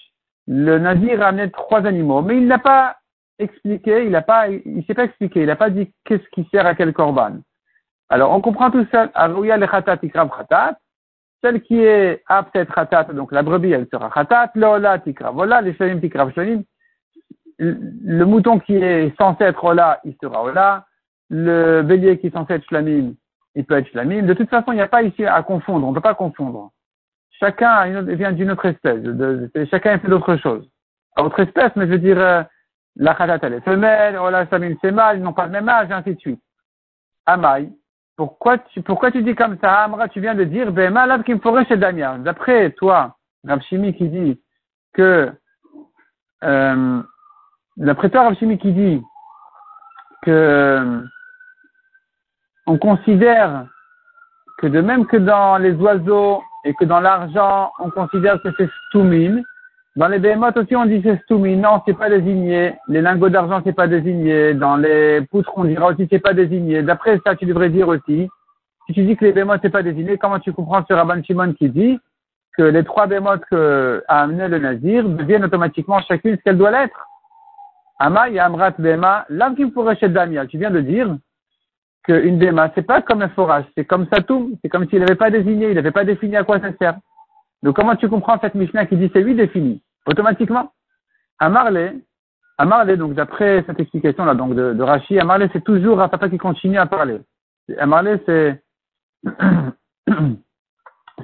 Le 0.48 0.77
Nazir 0.77 1.21
a 1.21 1.27
amené 1.27 1.50
trois 1.51 1.86
animaux, 1.86 2.21
mais 2.21 2.38
il 2.38 2.48
n'a 2.48 2.59
pas 2.59 2.98
expliqué, 3.39 4.06
il 4.06 4.12
n'a 4.12 4.21
pas, 4.21 4.47
il 4.50 4.83
s'est 4.85 4.94
pas 4.94 5.06
expliqué, 5.06 5.41
il 5.41 5.47
n'a 5.47 5.56
pas 5.56 5.69
dit 5.69 5.91
qu'est-ce 6.06 6.27
qui 6.30 6.47
sert 6.51 6.65
à 6.65 6.75
quel 6.75 6.94
korban. 6.94 7.38
Alors, 8.09 8.31
on 8.31 8.41
comprend 8.41 8.69
tout 8.71 8.85
ça. 8.91 9.09
Arouya 9.13 9.57
le 9.57 9.68
khatat 9.68 10.00
ikrav 10.03 10.30
khatat. 10.30 10.77
Celle 11.41 11.62
qui 11.62 11.80
est 11.80 12.24
apte 12.27 12.56
à 12.56 12.62
être 12.62 12.74
khatat, 12.74 13.06
donc 13.13 13.31
la 13.31 13.44
brebis, 13.44 13.71
elle 13.71 13.88
sera 13.91 14.09
khatat. 14.09 14.51
Lola 14.56 15.00
tikrav. 15.00 15.33
Voilà, 15.33 15.62
les 15.62 15.74
shalim 15.74 16.00
tikrav 16.00 16.33
shalim 16.33 16.63
le 17.59 18.25
mouton 18.25 18.59
qui 18.59 18.75
est 18.75 19.15
censé 19.18 19.44
être 19.44 19.74
là, 19.74 20.00
il 20.03 20.15
sera 20.21 20.51
là. 20.51 20.85
Le 21.30 21.81
bélier 21.81 22.19
qui 22.19 22.27
est 22.27 22.33
censé 22.33 22.53
être 22.53 22.65
shlamim, 22.65 23.13
il 23.56 23.65
peut 23.65 23.77
être 23.77 23.88
shlamim. 23.88 24.24
De 24.24 24.33
toute 24.33 24.50
façon, 24.50 24.71
il 24.71 24.75
n'y 24.75 24.81
a 24.81 24.88
pas 24.88 25.03
ici 25.03 25.25
à 25.25 25.41
confondre. 25.41 25.88
On 25.88 25.91
ne 25.91 25.95
peut 25.95 26.01
pas 26.01 26.13
confondre. 26.13 26.71
Chacun 27.39 28.03
vient 28.03 28.31
d'une 28.31 28.51
autre 28.51 28.65
espèce. 28.65 29.01
Chacun 29.69 29.97
fait 30.00 30.07
d'autre 30.07 30.35
chose. 30.38 30.69
Autre 31.18 31.39
espèce, 31.39 31.71
mais 31.75 31.85
je 31.85 31.91
veux 31.91 32.00
dire, 32.00 32.19
euh, 32.19 32.44
la 32.95 33.16
khatat, 33.16 33.40
elle 33.42 33.54
est 33.54 33.62
femelle, 33.62 34.18
oh 34.19 34.30
la 34.30 34.45
shlamim, 34.48 34.75
c'est 34.81 34.92
mâle, 34.92 35.18
ils 35.18 35.23
n'ont 35.23 35.33
pas 35.33 35.45
le 35.45 35.52
même 35.52 35.69
âge, 35.69 35.92
ainsi 35.92 36.16
de 36.16 36.19
suite. 36.19 36.42
Amai. 37.26 37.69
Pourquoi 38.16 38.59
tu, 38.59 38.81
pourquoi 38.81 39.12
tu 39.12 39.23
dis 39.23 39.33
comme 39.33 39.57
ça, 39.59 39.83
Amra, 39.83 40.07
tu 40.07 40.19
viens 40.21 40.35
de 40.35 40.44
dire, 40.44 40.71
ben, 40.71 40.94
malade 40.94 41.23
qui 41.23 41.33
me 41.33 41.40
ferait 41.40 41.66
chez 41.66 41.78
Damien. 41.78 42.19
D'après 42.19 42.71
toi, 42.71 43.18
Rabshimi 43.44 43.95
qui 43.95 44.09
dit 44.09 44.42
que, 44.94 45.31
euh, 46.44 47.02
D'après 47.78 48.09
toi, 48.09 48.23
Rav 48.23 48.35
qui 48.35 48.71
dit 48.71 49.02
que 50.21 51.04
on 52.68 52.78
considère 52.78 53.66
que 54.59 54.68
de 54.68 54.80
même 54.80 55.06
que 55.07 55.18
dans 55.18 55.57
les 55.57 55.73
oiseaux 55.73 56.44
et 56.66 56.73
que 56.76 56.85
dans 56.85 57.00
l'argent, 57.00 57.71
on 57.80 57.90
considère 57.90 58.42
que 58.42 58.50
c'est 58.57 58.69
stoumine, 58.88 59.44
dans 59.95 60.07
les 60.07 60.19
bémotes 60.19 60.57
aussi 60.57 60.76
on 60.76 60.85
dit 60.85 61.02
c'est 61.04 61.21
stoumine. 61.23 61.62
Non, 61.62 61.81
c'est 61.85 61.97
pas 61.97 62.09
désigné. 62.09 62.73
Les 62.88 63.02
lingots 63.02 63.30
d'argent 63.30 63.62
c'est 63.64 63.73
pas 63.73 63.88
désigné. 63.88 64.54
Dans 64.54 64.76
les 64.76 65.21
poutres 65.30 65.54
on 65.56 65.66
dira 65.66 65.88
aussi 65.92 66.07
c'est 66.09 66.19
pas 66.19 66.33
désigné. 66.33 66.81
D'après 66.81 67.19
ça, 67.26 67.35
tu 67.35 67.45
devrais 67.45 67.69
dire 67.69 67.88
aussi. 67.88 68.28
Si 68.88 68.94
tu 68.94 69.04
dis 69.04 69.16
que 69.16 69.26
les 69.26 69.33
bémotes 69.33 69.59
c'est 69.62 69.69
pas 69.69 69.83
désigné, 69.83 70.18
comment 70.18 70.40
tu 70.40 70.52
comprends 70.52 70.83
ce 70.88 70.94
Rabban 70.94 71.21
Shimon 71.23 71.54
qui 71.54 71.69
dit 71.69 72.00
que 72.57 72.64
les 72.64 72.83
trois 72.83 73.07
bémotes 73.07 73.45
que 73.50 74.04
a 74.07 74.23
amené 74.23 74.47
le 74.47 74.59
Nazir 74.59 75.07
deviennent 75.07 75.45
automatiquement 75.45 76.02
chacune 76.02 76.38
ce 76.38 76.42
qu'elle 76.44 76.57
doit 76.57 76.71
l'être? 76.71 77.07
Ama 78.00 78.30
Yamrat 78.30 78.73
Bema, 78.80 79.26
qui 79.56 79.68
pourrait 79.68 79.95
chez 79.95 80.09
Damiel. 80.09 80.47
Tu 80.47 80.57
viens 80.57 80.71
de 80.71 80.81
dire 80.81 81.16
qu'une 82.04 82.38
Bema, 82.38 82.71
c'est 82.76 82.81
pas 82.81 83.02
comme 83.02 83.21
un 83.21 83.30
forage, 83.30 83.66
c'est 83.78 83.85
comme 83.85 84.07
Satoum, 84.12 84.56
c'est 84.62 84.69
comme 84.69 84.88
s'il 84.90 85.00
n'avait 85.00 85.16
pas 85.16 85.30
désigné, 85.30 85.69
il 85.69 85.76
n'avait 85.76 85.92
pas 85.92 86.04
défini 86.04 86.35
à 86.35 86.44
quoi 86.44 86.59
ça 86.59 86.73
sert. 86.80 86.97
Donc 87.63 87.75
comment 87.75 87.95
tu 87.95 88.09
comprends 88.09 88.39
cette 88.39 88.55
Mishnah 88.55 88.85
qui 88.85 88.97
dit 88.97 89.09
c'est 89.13 89.21
lui 89.21 89.35
défini 89.35 89.81
Automatiquement. 90.05 90.71
Amarle, 91.39 91.93
Amarle, 92.57 92.97
donc 92.97 93.13
d'après 93.13 93.63
cette 93.65 93.79
explication-là, 93.79 94.35
donc 94.35 94.53
de, 94.53 94.73
de 94.73 94.83
Rashi, 94.83 95.19
Amarle, 95.19 95.49
c'est 95.53 95.63
toujours 95.63 96.01
un 96.01 96.09
papa 96.09 96.29
qui 96.29 96.37
continue 96.37 96.77
à 96.77 96.85
parler. 96.85 97.19
Amarle, 97.79 98.19
c'est, 98.25 98.61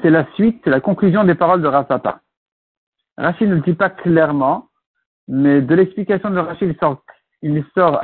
c'est 0.01 0.09
la 0.09 0.25
suite, 0.33 0.61
c'est 0.63 0.69
la 0.69 0.79
conclusion 0.79 1.23
des 1.25 1.35
paroles 1.35 1.61
de 1.61 1.67
Rafapa. 1.67 2.21
Rashi 3.17 3.45
ne 3.45 3.55
le 3.55 3.61
dit 3.61 3.73
pas 3.73 3.89
clairement, 3.89 4.69
mais 5.27 5.61
de 5.61 5.75
l'explication 5.75 6.31
de 6.31 6.39
Rachid, 6.39 6.69
il 6.69 6.77
sort, 6.79 7.03
il 7.41 7.63
sort 7.75 8.01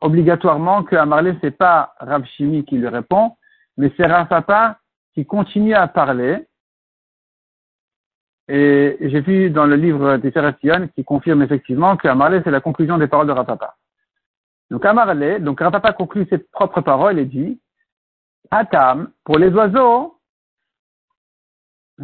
obligatoirement 0.00 0.84
que 0.84 0.96
Amarlé, 0.96 1.36
c'est 1.40 1.56
pas 1.56 1.94
Rav 1.98 2.24
qui 2.24 2.46
lui 2.46 2.88
répond, 2.88 3.36
mais 3.76 3.92
c'est 3.96 4.06
Rav 4.06 4.28
Papa 4.28 4.78
qui 5.14 5.26
continue 5.26 5.74
à 5.74 5.88
parler. 5.88 6.46
Et 8.48 8.98
j'ai 9.00 9.20
vu 9.20 9.50
dans 9.50 9.64
le 9.64 9.76
livre 9.76 10.18
des 10.18 10.30
Sion 10.30 10.88
qui 10.94 11.04
confirme 11.04 11.42
effectivement 11.42 11.96
que 11.96 12.08
Amarle, 12.08 12.42
c'est 12.44 12.50
la 12.50 12.60
conclusion 12.60 12.98
des 12.98 13.06
paroles 13.06 13.26
de 13.26 13.32
Rapapa. 13.32 13.74
Donc 14.70 14.84
Amarle, 14.84 15.42
donc 15.42 15.60
Rapapa 15.60 15.92
conclut 15.92 16.26
ses 16.28 16.38
propres 16.38 16.82
paroles 16.82 17.18
et 17.18 17.24
dit, 17.24 17.58
Atam, 18.50 19.10
pour 19.24 19.38
les 19.38 19.48
oiseaux, 19.50 20.18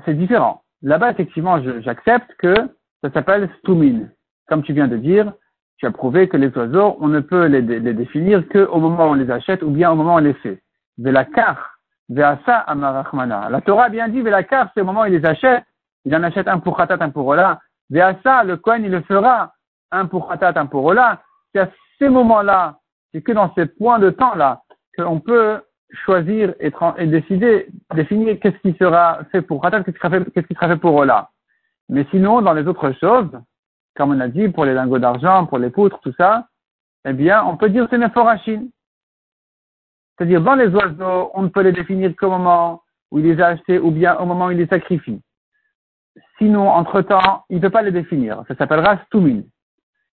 c'est 0.05 0.15
différent. 0.15 0.63
Là-bas, 0.83 1.11
effectivement, 1.11 1.61
j'accepte 1.81 2.33
que 2.39 2.55
ça 3.03 3.11
s'appelle 3.13 3.51
stumin. 3.59 4.09
Comme 4.49 4.63
tu 4.63 4.73
viens 4.73 4.89
de 4.89 4.97
dire, 4.97 5.33
tu 5.77 5.87
as 5.87 5.91
prouvé 5.91 6.29
que 6.29 6.39
les 6.39 6.49
oiseaux, 6.57 6.97
on 7.01 7.09
ne 7.09 7.21
peut 7.21 7.47
les, 7.47 7.61
les 7.61 7.95
définir 7.95 8.49
qu'au 8.49 8.79
moment 8.79 9.09
où 9.09 9.11
on 9.11 9.15
les 9.15 9.31
achète 9.31 9.63
ou 9.63 9.71
bien 9.71 9.91
au 9.91 9.95
moment 9.95 10.15
où 10.15 10.19
on 10.19 10.23
les 10.23 10.35
fait. 10.35 10.63
Velakar, 10.99 11.79
veasa 12.09 12.59
amarachmana. 12.61 13.51
La 13.51 13.61
Torah 13.61 13.85
a 13.85 13.89
bien 13.91 14.09
dit, 14.09 14.23
velakar, 14.23 14.71
c'est 14.73 14.81
au 14.81 14.85
moment 14.85 15.03
où 15.03 15.07
il 15.07 15.13
les 15.13 15.27
achète 15.27 15.65
il 16.05 16.15
en 16.15 16.23
achète 16.23 16.49
un 16.49 16.59
pour 16.59 16.77
Khatat, 16.77 16.99
un 17.01 17.11
pour 17.11 17.27
Ola. 17.27 17.61
ça, 17.93 18.45
le 18.45 18.57
Kohen, 18.57 18.85
il 18.85 18.91
le 18.91 19.03
fera, 19.03 19.53
un 19.91 20.07
pour 20.07 20.29
Khatat, 20.29 20.59
un 20.59 20.67
pour 20.67 20.85
Ola. 20.85 21.23
C'est 21.53 21.61
à 21.61 21.69
ces 21.99 22.09
moments-là, 22.09 22.79
c'est 23.13 23.23
que 23.23 23.33
dans 23.33 23.53
ces 23.55 23.67
points 23.67 23.99
de 23.99 24.11
temps-là, 24.11 24.63
qu'on 24.97 25.21
peut 25.21 25.61
choisir 26.05 26.55
et, 26.61 26.73
décider, 27.07 27.69
définir 27.95 28.39
qu'est-ce 28.41 28.59
qui 28.59 28.77
sera 28.79 29.21
fait 29.33 29.43
pour 29.43 29.61
Khatat, 29.61 29.83
qu'est-ce 29.85 30.47
qui 30.47 30.55
sera 30.55 30.69
fait, 30.69 30.77
pour 30.77 30.95
Ola. 30.95 31.31
Mais 31.89 32.07
sinon, 32.11 32.41
dans 32.41 32.53
les 32.53 32.67
autres 32.67 32.93
choses, 32.93 33.31
comme 33.97 34.13
on 34.13 34.21
a 34.21 34.29
dit, 34.29 34.49
pour 34.49 34.65
les 34.65 34.75
lingots 34.75 34.99
d'argent, 34.99 35.47
pour 35.47 35.59
les 35.59 35.71
poutres, 35.71 35.99
tout 36.01 36.15
ça, 36.17 36.47
eh 37.05 37.13
bien, 37.13 37.45
on 37.45 37.57
peut 37.57 37.69
dire 37.69 37.87
c'est 37.91 37.99
Nephorachine. 37.99 38.71
C'est-à-dire, 40.17 40.43
dans 40.43 40.55
les 40.55 40.69
oiseaux, 40.69 41.31
on 41.35 41.43
ne 41.43 41.49
peut 41.49 41.63
les 41.63 41.73
définir 41.73 42.15
qu'au 42.15 42.31
moment 42.31 42.83
où 43.11 43.19
il 43.19 43.25
les 43.25 43.41
a 43.41 43.49
achetés 43.49 43.79
ou 43.79 43.91
bien 43.91 44.17
au 44.19 44.27
moment 44.27 44.47
où 44.47 44.51
il 44.51 44.59
les 44.59 44.67
sacrifie. 44.67 45.21
Sinon, 46.39 46.69
entre-temps, 46.69 47.45
il 47.51 47.57
ne 47.57 47.63
peut 47.63 47.71
pas 47.71 47.83
les 47.83 47.93
définir. 47.93 48.43
Ça 48.49 48.55
s'appellera 48.57 48.99
stumin. 49.07 49.43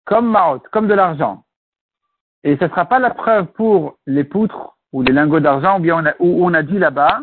Comme 0.06 0.28
maot, 0.28 0.60
comme 0.72 0.88
de 0.88 0.94
l'argent. 0.94 1.44
Et 2.44 2.58
ce 2.58 2.66
ne 2.66 2.70
sera 2.70 2.86
pas 2.86 3.00
la 3.00 3.12
preuve 3.12 3.48
pour 3.54 3.98
les 4.06 4.24
poutres 4.24 4.78
ou 4.92 5.02
les 5.02 5.12
lingots 5.12 5.40
d'argent, 5.40 5.78
ou 5.78 5.82
bien 5.82 6.04
où 6.20 6.46
on 6.46 6.54
a 6.54 6.64
dit 6.64 6.78
là-bas 6.78 7.22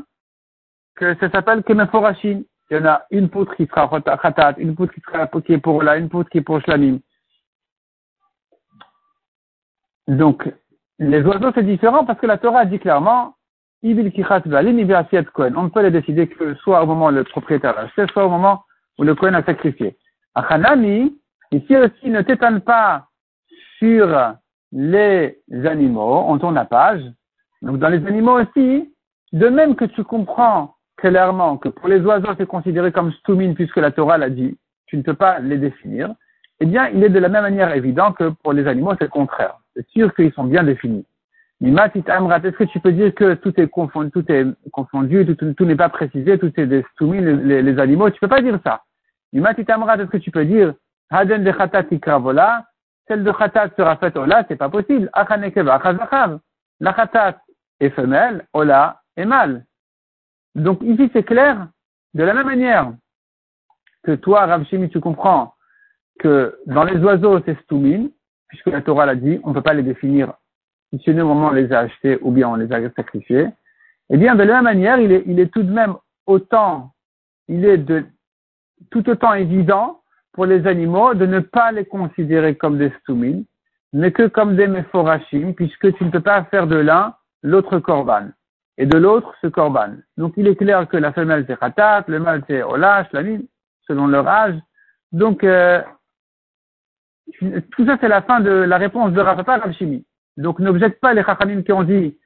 que 0.97 1.15
ça 1.17 1.31
s'appelle 1.31 1.63
kemeforachim. 1.63 2.43
Il 2.71 2.77
y 2.77 2.81
en 2.81 2.87
a 2.87 3.03
une 3.11 3.29
poutre 3.29 3.55
qui 3.55 3.67
sera 3.67 3.89
khatat, 4.01 4.55
une 4.59 4.75
poutre 4.75 4.95
qui 4.95 5.01
sera 5.01 5.29
est 5.49 5.59
pour 5.59 5.83
là, 5.83 5.97
une 5.97 6.09
poutre 6.09 6.31
qui 6.31 6.39
est 6.39 6.43
pour 6.43 6.61
shlamim. 6.63 7.01
Donc, 10.09 10.51
les 10.99 11.23
oiseaux, 11.23 11.53
c'est 11.55 11.65
différent 11.65 12.05
parce 12.05 12.19
que 12.19 12.27
la 12.27 12.39
Torah 12.39 12.65
dit 12.65 12.79
clairement, 12.79 13.37
On 13.85 13.89
ne 13.89 15.69
peut 15.69 15.83
les 15.83 15.91
décider 15.91 16.29
que 16.29 16.55
soit 16.57 16.83
au 16.83 16.87
moment 16.87 17.07
où 17.07 17.11
le 17.11 17.25
propriétaire 17.25 17.75
l'a 17.75 17.83
acheté, 17.83 18.07
soit 18.13 18.25
au 18.27 18.31
moment 18.31 18.65
où 18.99 19.03
le 19.03 19.15
Kohen 19.15 19.35
a 19.35 19.43
sacrifié. 19.43 19.97
Achanami, 20.35 21.19
ici 21.51 21.77
aussi, 21.77 22.11
ne 22.11 22.23
t'étonne 22.23 22.61
pas 22.61 23.09
sur 23.79 24.35
les 24.71 25.37
animaux, 25.65 26.25
on 26.29 26.39
tourne 26.39 26.55
la 26.55 26.65
page. 26.65 27.03
Donc 27.63 27.79
dans 27.79 27.89
les 27.89 28.07
animaux 28.07 28.41
aussi, 28.41 28.95
de 29.33 29.49
même 29.49 29.75
que 29.75 29.85
tu 29.85 30.05
comprends 30.05 30.77
clairement 30.97 31.57
que 31.57 31.69
pour 31.69 31.89
les 31.89 32.01
oiseaux 32.01 32.35
c'est 32.39 32.47
considéré 32.47 32.93
comme 32.93 33.13
stumine 33.13 33.55
puisque 33.55 33.79
la 33.79 33.91
Torah 33.91 34.19
l'a 34.19 34.31
dit, 34.31 34.57
tu 34.87 34.97
ne 34.97 35.03
peux 35.03 35.15
pas 35.15 35.41
les 35.41 35.59
définir, 35.59 36.15
eh 36.61 36.67
bien 36.67 36.89
il 36.89 37.03
est 37.03 37.09
de 37.09 37.19
la 37.19 37.29
même 37.29 37.43
manière 37.43 37.75
évident 37.75 38.13
que 38.13 38.29
pour 38.43 38.53
les 38.53 38.67
animaux 38.69 38.93
c'est 38.99 39.05
le 39.05 39.11
contraire. 39.11 39.57
C'est 39.75 39.89
sûr 39.89 40.15
qu'ils 40.15 40.33
sont 40.33 40.45
bien 40.45 40.63
définis. 40.63 41.05
Est-ce 41.65 42.57
que 42.57 42.65
tu 42.65 42.81
peux 42.81 42.93
dire 42.93 43.15
que 43.15 43.35
tout 43.35 43.59
est 43.61 43.69
confondu, 43.69 44.11
tout 44.11 44.25
est 44.33 44.47
confondu, 44.73 45.37
tout, 45.37 45.65
n'est 45.65 45.77
pas 45.77 45.89
précisé, 45.89 46.39
tout 46.39 46.53
est 46.59 46.85
stumines, 46.93 47.43
les, 47.45 47.63
les, 47.63 47.79
animaux? 47.79 48.11
Tu 48.11 48.21
peux 48.21 48.29
pas 48.29 48.43
dire 48.43 48.59
ça. 48.65 48.83
est-ce 49.33 50.11
que 50.11 50.17
tu 50.17 50.31
peux 50.31 50.45
dire, 50.45 50.75
Haden 51.11 51.45
de 51.45 51.53
khatat 51.53 51.85
vola, 52.19 52.65
celle 53.07 53.23
de 53.23 53.31
khatat 53.31 53.71
sera 53.77 53.97
faite 53.97 54.17
ola, 54.17 54.45
c'est 54.49 54.57
pas 54.57 54.71
possible. 54.71 55.11
La 56.81 56.93
khatat 56.93 57.37
est 57.81 57.91
femelle, 57.91 58.47
ola 58.53 59.01
est 59.17 59.25
mâle. 59.25 59.65
Donc 60.55 60.83
ici 60.83 61.11
c'est 61.13 61.23
clair, 61.23 61.69
de 62.15 62.25
la 62.25 62.35
même 62.35 62.47
manière 62.47 62.93
que 64.03 64.13
toi, 64.13 64.47
Rav 64.47 64.65
tu 64.65 65.01
comprends 65.01 65.55
que 66.19 66.59
dans 66.67 66.85
les 66.85 66.99
oiseaux 66.99 67.41
c'est 67.45 67.61
stoumine, 67.63 68.11
puisque 68.49 68.67
la 68.67 68.83
Torah 68.83 69.07
l'a 69.07 69.15
dit, 69.15 69.41
on 69.45 69.51
ne 69.51 69.55
peut 69.55 69.63
pas 69.63 69.75
les 69.75 69.83
définir 69.83 70.35
si 70.99 71.11
au 71.11 71.27
moment 71.27 71.49
on 71.49 71.53
les 71.53 71.73
a 71.73 71.81
achetés 71.81 72.19
ou 72.21 72.31
bien 72.31 72.49
on 72.49 72.57
les 72.57 72.73
a 72.73 72.91
sacrifiés. 72.95 73.49
Eh 74.11 74.17
bien, 74.17 74.35
de 74.35 74.43
la 74.43 74.57
même 74.57 74.65
manière, 74.65 74.99
il 74.99 75.13
est, 75.13 75.23
il 75.27 75.41
est 75.41 75.53
tout 75.53 75.63
de 75.63 75.73
même 75.73 75.95
autant, 76.27 76.93
il 77.49 77.65
est 77.65 77.79
de, 77.79 78.05
tout 78.91 79.09
autant 79.09 79.35
évident 79.35 80.01
pour 80.33 80.47
les 80.47 80.67
animaux 80.67 81.15
de 81.15 81.27
ne 81.27 81.41
pas 81.41 81.73
les 81.73 81.85
considérer 81.85 82.57
comme 82.57 82.79
des 82.79 82.91
stoumines, 83.01 83.45
mais 83.93 84.13
que 84.13 84.27
comme 84.27 84.57
des 84.57 84.67
méphorachim, 84.67 85.53
puisque 85.55 85.95
tu 85.97 86.05
ne 86.05 86.11
peux 86.11 86.21
pas 86.21 86.45
faire 86.45 86.67
de 86.67 86.77
l'un 86.77 87.15
l'autre 87.43 87.79
korban, 87.79 88.29
et 88.79 88.87
de 88.87 88.97
l'autre 88.97 89.35
ce 89.41 89.49
korban. 89.49 89.97
Donc 90.17 90.35
il 90.37 90.47
est 90.47 90.57
clair 90.57 90.89
que 90.89 90.97
la 90.97 91.13
femelle 91.13 91.45
c'est 91.47 91.59
khatat, 91.59 92.05
le 92.09 92.19
mâle 92.19 92.43
c'est 92.47 92.63
olash, 92.63 93.09
la 93.13 93.23
mine, 93.23 93.47
selon 93.87 94.07
leur 94.07 94.27
âge. 94.27 94.59
Donc 95.11 95.45
euh, 95.45 95.83
tout 97.41 97.87
ça 97.87 97.99
c'est 98.01 98.09
la 98.09 98.23
fin 98.23 98.41
de 98.41 98.51
la 98.51 98.79
réponse 98.79 99.13
de 99.13 99.21
Rafata 99.21 99.59
Ravshimi. 99.59 100.05
Donc 100.37 100.59
n'objecte 100.59 101.01
pas 101.01 101.15
les 101.15 101.23
chachamim 101.23 101.63
qui 101.63 101.73
ont 101.73 101.83
dit 101.83 102.17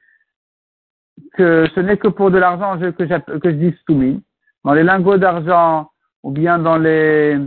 que 1.33 1.67
ce 1.73 1.79
n'est 1.79 1.97
que 1.97 2.07
pour 2.07 2.31
de 2.31 2.37
l'argent 2.37 2.79
que, 2.79 3.05
je 3.07 3.49
dis 3.49 3.75
stoumi. 3.81 4.23
Dans 4.63 4.73
les 4.73 4.83
lingots 4.83 5.17
d'argent 5.17 5.89
ou 6.23 6.31
bien 6.31 6.59
dans 6.59 6.77
les 6.77 7.39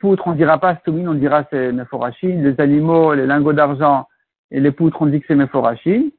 poutres, 0.00 0.26
on 0.26 0.32
dira 0.32 0.58
pas 0.58 0.76
stoumine, 0.76 1.08
on 1.08 1.14
dira 1.14 1.44
c'est 1.50 1.72
méphorachine. 1.72 2.42
Les 2.42 2.60
animaux, 2.60 3.14
les 3.14 3.26
lingots 3.26 3.52
d'argent 3.52 4.06
et 4.50 4.60
les 4.60 4.70
poutres, 4.70 5.00
on 5.00 5.06
dit 5.06 5.20
que 5.20 5.26
c'est 5.28 5.34
méphorachine. 5.34 6.10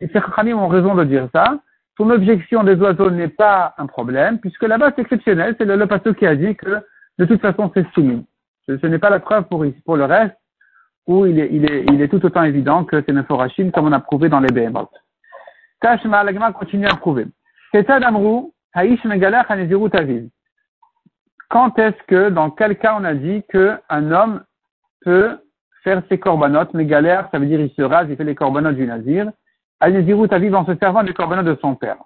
Et 0.00 0.08
ces 0.08 0.20
khamim 0.20 0.56
ont 0.56 0.68
raison 0.68 0.94
de 0.94 1.04
dire 1.04 1.28
ça. 1.34 1.58
Son 1.96 2.10
objection 2.10 2.62
des 2.62 2.74
oiseaux 2.74 3.10
n'est 3.10 3.28
pas 3.28 3.74
un 3.78 3.86
problème, 3.86 4.38
puisque 4.38 4.62
là-bas 4.62 4.92
c'est 4.94 5.02
exceptionnel. 5.02 5.54
C'est 5.58 5.64
le, 5.64 5.76
le 5.76 6.12
qui 6.12 6.26
a 6.26 6.36
dit 6.36 6.54
que 6.54 6.82
de 7.18 7.24
toute 7.24 7.40
façon 7.40 7.70
c'est 7.74 7.86
stoumine. 7.88 8.24
Ce, 8.66 8.86
n'est 8.86 8.98
pas 8.98 9.10
la 9.10 9.20
preuve 9.20 9.44
pour 9.44 9.96
le 9.96 10.04
reste, 10.04 10.36
où 11.06 11.26
il 11.26 11.38
est, 11.38 11.48
il 11.52 11.70
est, 11.70 11.84
il 11.92 12.00
est 12.02 12.08
tout 12.08 12.24
autant 12.24 12.42
évident 12.42 12.84
que 12.84 13.02
c'est 13.04 13.12
méphorachine, 13.12 13.70
comme 13.72 13.86
on 13.86 13.92
a 13.92 14.00
prouvé 14.00 14.28
dans 14.28 14.40
les 14.40 14.52
Behemoth. 14.52 14.90
Tashma, 15.80 16.24
l'agma 16.24 16.52
continue 16.52 16.86
à 16.86 16.96
prouver. 16.96 17.26
C'est 17.72 17.88
Adamrou, 17.90 18.52
Haïsh 18.74 19.04
Megalach 19.04 19.50
Hanezirut 19.50 19.90
Aviv 19.92 20.28
quand 21.48 21.78
est-ce 21.78 22.02
que, 22.06 22.28
dans 22.30 22.50
quel 22.50 22.76
cas 22.76 22.96
on 22.98 23.04
a 23.04 23.14
dit 23.14 23.42
qu'un 23.48 24.12
homme 24.12 24.42
peut 25.02 25.38
faire 25.84 26.02
ses 26.08 26.18
corbanotes, 26.18 26.74
mais 26.74 26.84
galère, 26.84 27.28
ça 27.30 27.38
veut 27.38 27.46
dire 27.46 27.60
il 27.60 27.70
se 27.70 27.82
rase, 27.82 28.08
il 28.10 28.16
fait 28.16 28.24
les 28.24 28.34
corbanotes 28.34 28.74
du 28.74 28.86
nazir. 28.86 29.30
Al-Nazirut 29.78 30.28
Aviv 30.30 30.54
en 30.54 30.66
se 30.66 30.74
servant 30.76 31.04
des 31.04 31.12
corbanotes 31.12 31.46
de 31.46 31.58
son 31.60 31.76
père. 31.76 31.98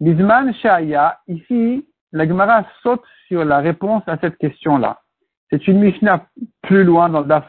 Bisman 0.00 0.52
Shaya, 0.54 1.20
ici, 1.28 1.86
la 2.12 2.26
Gemara 2.26 2.64
saute 2.82 3.04
sur 3.28 3.44
la 3.44 3.58
réponse 3.58 4.02
à 4.06 4.18
cette 4.18 4.36
question-là. 4.38 5.00
C'est 5.50 5.68
une 5.68 5.78
Mishnah 5.78 6.26
plus 6.62 6.84
loin 6.84 7.08
dans 7.08 7.22
Daf 7.22 7.48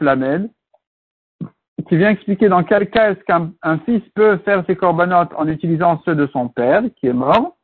qui 1.88 1.98
vient 1.98 2.10
expliquer 2.10 2.50
dans 2.50 2.64
quel 2.64 2.90
cas 2.90 3.12
est-ce 3.12 3.24
qu'un 3.24 3.80
fils 3.86 4.02
peut 4.16 4.38
faire 4.40 4.64
ses 4.68 4.76
corbanotes 4.76 5.34
en 5.36 5.48
utilisant 5.48 6.02
ceux 6.06 6.16
de 6.16 6.28
son 6.28 6.48
père, 6.50 6.84
qui 6.98 7.08
est 7.08 7.14
mort. 7.14 7.58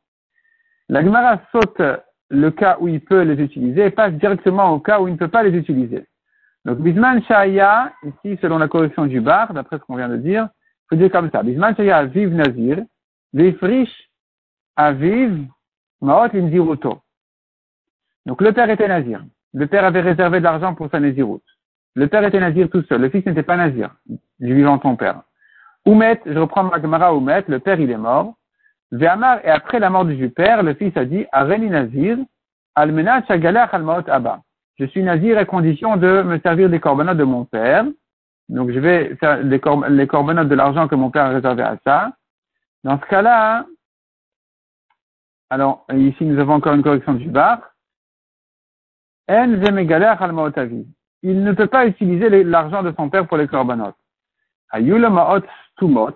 La 0.88 1.02
Gemara 1.02 1.40
saute 1.52 1.80
le 2.30 2.50
cas 2.50 2.76
où 2.80 2.88
il 2.88 3.00
peut 3.00 3.22
les 3.22 3.42
utiliser 3.42 3.86
et 3.86 3.90
passe 3.90 4.12
directement 4.14 4.70
au 4.72 4.80
cas 4.80 5.00
où 5.00 5.08
il 5.08 5.12
ne 5.12 5.18
peut 5.18 5.28
pas 5.28 5.42
les 5.42 5.56
utiliser. 5.56 6.06
Donc, 6.64 6.78
Bisman 6.80 7.22
Shaya, 7.24 7.92
ici, 8.04 8.38
selon 8.40 8.58
la 8.58 8.68
correction 8.68 9.06
du 9.06 9.20
bar, 9.20 9.52
d'après 9.52 9.78
ce 9.78 9.82
qu'on 9.82 9.96
vient 9.96 10.08
de 10.08 10.16
dire, 10.16 10.48
il 10.52 10.84
faut 10.88 10.96
dire 10.96 11.10
comme 11.10 11.30
ça. 11.30 11.42
Bisman 11.42 11.76
Shaya 11.76 12.04
vive 12.04 12.34
Nazir, 12.34 12.82
Vifrish 13.32 14.10
Aviv 14.76 15.46
Maot 16.00 16.28
Limziruto. 16.32 17.00
Donc, 18.26 18.40
le 18.40 18.52
père 18.52 18.70
était 18.70 18.88
Nazir. 18.88 19.22
Le 19.52 19.66
père 19.66 19.84
avait 19.84 20.00
réservé 20.00 20.38
de 20.38 20.44
l'argent 20.44 20.74
pour 20.74 20.90
sa 20.90 21.00
Nazirut. 21.00 21.42
Le 21.94 22.08
père 22.08 22.24
était 22.24 22.40
Nazir 22.40 22.68
tout 22.70 22.82
seul. 22.88 23.00
Le 23.00 23.08
fils 23.08 23.24
n'était 23.24 23.42
pas 23.42 23.56
Nazir, 23.56 23.94
du 24.40 24.54
vivant 24.54 24.78
ton 24.78 24.96
père. 24.96 25.22
Oumet, 25.86 26.20
je 26.26 26.38
reprends 26.38 26.64
ma 26.64 26.80
Gemara 26.80 27.14
Oumet, 27.14 27.44
le 27.48 27.60
père 27.60 27.78
il 27.78 27.90
est 27.90 27.96
mort. 27.96 28.34
Ve'amar, 28.90 29.44
et 29.44 29.50
après 29.50 29.78
la 29.78 29.90
mort 29.90 30.04
du 30.04 30.30
père, 30.30 30.62
le 30.62 30.74
fils 30.74 30.96
a 30.96 31.04
dit, 31.04 31.26
Areni 31.32 31.68
Nazir, 31.68 32.18
Almenat 32.74 33.24
Shagalach 33.26 33.72
Almaot 33.72 34.08
Abba. 34.08 34.40
Je 34.78 34.86
suis 34.86 35.02
Nazir 35.02 35.38
à 35.38 35.44
condition 35.44 35.96
de 35.96 36.22
me 36.22 36.38
servir 36.40 36.68
des 36.68 36.80
corbanotes 36.80 37.16
de 37.16 37.24
mon 37.24 37.44
père. 37.44 37.84
Donc 38.48 38.70
je 38.70 38.78
vais 38.78 39.14
faire 39.16 39.38
les, 39.42 39.60
corbanotes 40.06 40.48
de 40.48 40.54
l'argent 40.54 40.88
que 40.88 40.94
mon 40.94 41.10
père 41.10 41.26
a 41.26 41.30
réservé 41.30 41.62
à 41.62 41.78
ça. 41.84 42.12
Dans 42.82 43.00
ce 43.00 43.06
cas-là, 43.06 43.66
alors 45.50 45.86
ici 45.94 46.24
nous 46.24 46.40
avons 46.40 46.54
encore 46.54 46.74
une 46.74 46.82
correction 46.82 47.14
du 47.14 47.28
bar. 47.28 47.60
En 49.28 49.54
Il 51.26 51.42
ne 51.42 51.52
peut 51.52 51.66
pas 51.66 51.86
utiliser 51.86 52.44
l'argent 52.44 52.82
de 52.82 52.92
son 52.98 53.08
père 53.08 53.26
pour 53.26 53.38
les 53.38 53.48
corbanotes. 53.48 53.96
Ayul 54.70 55.08
Maot. 55.08 55.40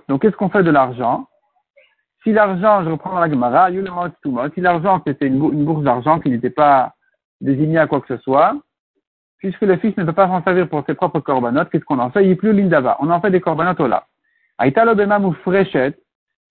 Donc 0.06 0.20
qu'est-ce 0.20 0.36
qu'on 0.36 0.50
fait 0.50 0.62
de 0.62 0.70
l'argent? 0.70 1.26
Si 2.22 2.32
l'argent, 2.32 2.84
je 2.84 2.90
reprends 2.90 3.18
la 3.18 3.30
Gemara, 3.30 3.70
si 4.54 4.60
l'argent 4.60 5.00
c'était 5.06 5.26
une, 5.26 5.64
bourse 5.64 5.82
d'argent 5.82 6.20
qui 6.20 6.28
n'était 6.28 6.50
pas 6.50 6.92
désigné 7.40 7.78
à 7.78 7.86
quoi 7.86 8.02
que 8.02 8.14
ce 8.14 8.22
soit, 8.22 8.54
puisque 9.38 9.62
le 9.62 9.78
fils 9.78 9.96
ne 9.96 10.04
peut 10.04 10.12
pas 10.12 10.26
s'en 10.26 10.42
servir 10.42 10.68
pour 10.68 10.84
ses 10.84 10.94
propres 10.94 11.20
corbanotes, 11.20 11.70
qu'est-ce 11.70 11.84
qu'on 11.84 12.00
en 12.00 12.10
fait? 12.10 12.26
Il 12.26 12.36
plus 12.36 12.52
l'indava. 12.52 12.98
On 13.00 13.08
en 13.08 13.20
fait 13.22 13.30
des 13.30 13.40
corbanotes 13.40 13.80
au 13.80 13.86
là. 13.86 14.04
Aïtalobemam 14.58 15.24
ou 15.24 15.32
fréchette, 15.32 15.98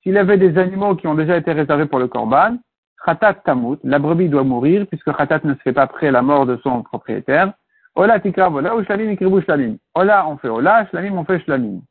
s'il 0.01 0.17
avait 0.17 0.37
des 0.37 0.57
animaux 0.57 0.95
qui 0.95 1.05
ont 1.05 1.15
déjà 1.15 1.37
été 1.37 1.51
réservés 1.51 1.85
pour 1.85 1.99
le 1.99 2.07
corban, 2.07 2.57
khatat 3.05 3.35
tamut, 3.45 3.77
la 3.83 3.99
brebis 3.99 4.29
doit 4.29 4.43
mourir, 4.43 4.87
puisque 4.87 5.15
khatat 5.15 5.41
ne 5.43 5.53
se 5.53 5.59
fait 5.59 5.73
pas 5.73 5.83
après 5.83 6.09
la 6.09 6.23
mort 6.23 6.47
de 6.47 6.57
son 6.63 6.81
propriétaire. 6.81 7.53
Ola 7.98 8.20
tikra 8.20 8.50
vola 8.50 8.75
ou 8.75 8.84
shlamim 8.84 9.10
ikribu 9.12 9.42
shlamim. 9.42 9.77
Ola 9.96 10.27
on 10.27 10.38
fait 10.38 10.50
ola, 10.50 10.86
shlamim 10.86 11.18
on 11.18 11.25
fait 11.25 11.39
shlamim. 11.39 11.82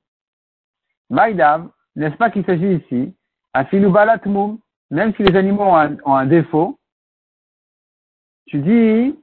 Maïdav, 1.11 1.69
n'est-ce 1.97 2.17
pas 2.17 2.31
qu'il 2.31 2.45
s'agit 2.45 2.75
ici, 2.75 3.13
à 3.53 3.65
filubalatmum, 3.65 4.59
même 4.93 5.13
si 5.17 5.25
les 5.25 5.37
animaux 5.37 5.65
ont 5.65 6.15
un, 6.15 6.27
défaut, 6.27 6.79
tu 8.47 8.59
dis 8.59 9.19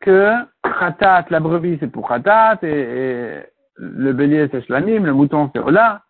que 0.00 0.34
khatat, 0.62 1.26
la 1.30 1.40
brebis 1.40 1.78
c'est 1.80 1.90
pour 1.90 2.08
khatat, 2.08 2.60
et, 2.62 3.42
le 3.74 4.12
bélier 4.12 4.46
c'est 4.52 4.62
shlamim, 4.62 5.02
le 5.02 5.12
mouton 5.12 5.50
c'est 5.52 5.60
ola. 5.60 6.04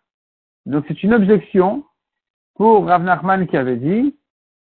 Donc 0.67 0.85
c'est 0.87 1.01
une 1.01 1.15
objection 1.15 1.83
pour 2.57 2.85
Rav 2.85 3.01
Nachman 3.01 3.47
qui 3.47 3.57
avait 3.57 3.77
dit 3.77 4.15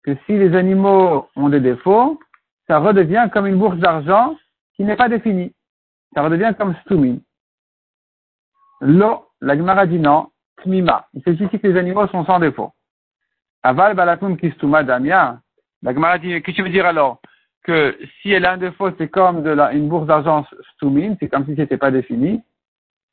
que 0.03 0.15
si 0.27 0.37
les 0.37 0.55
animaux 0.55 1.27
ont 1.35 1.49
des 1.49 1.61
défauts, 1.61 2.19
ça 2.67 2.77
redevient 2.77 3.27
comme 3.33 3.47
une 3.47 3.57
bourse 3.57 3.77
d'argent 3.77 4.35
qui 4.77 4.85
n'est 4.85 4.95
pas 4.95 5.09
définie. 5.09 5.53
Ça 6.13 6.21
redevient 6.21 6.53
comme 6.57 6.75
stumi. 6.85 7.21
Lo, 8.79 9.25
la 9.41 9.57
Gemara 9.57 9.85
dit 9.85 9.99
non, 9.99 10.29
tmima. 10.57 11.07
Il 11.13 11.21
s'agit 11.23 11.43
ici 11.43 11.59
que 11.59 11.67
les 11.67 11.77
animaux 11.77 12.07
sont 12.07 12.23
sans 12.25 12.39
défaut. 12.39 12.71
Aval 13.63 13.95
balatum 13.95 14.37
kistuma 14.37 14.83
damia. 14.83 15.41
La 15.81 15.93
Gemara 15.93 16.17
dit, 16.19 16.29
qu'est-ce 16.41 16.45
que 16.45 16.51
tu 16.51 16.63
veux 16.63 16.69
dire 16.69 16.85
alors? 16.85 17.19
Que 17.63 17.97
si 18.21 18.31
elle 18.31 18.45
a 18.45 18.53
un 18.53 18.57
défaut, 18.57 18.89
c'est 18.97 19.09
comme 19.09 19.45
une 19.45 19.89
bourse 19.89 20.07
d'argent 20.07 20.45
stumine, 20.75 21.17
c'est 21.19 21.27
comme 21.27 21.45
si 21.45 21.55
c'était 21.55 21.77
pas 21.77 21.91
défini. 21.91 22.41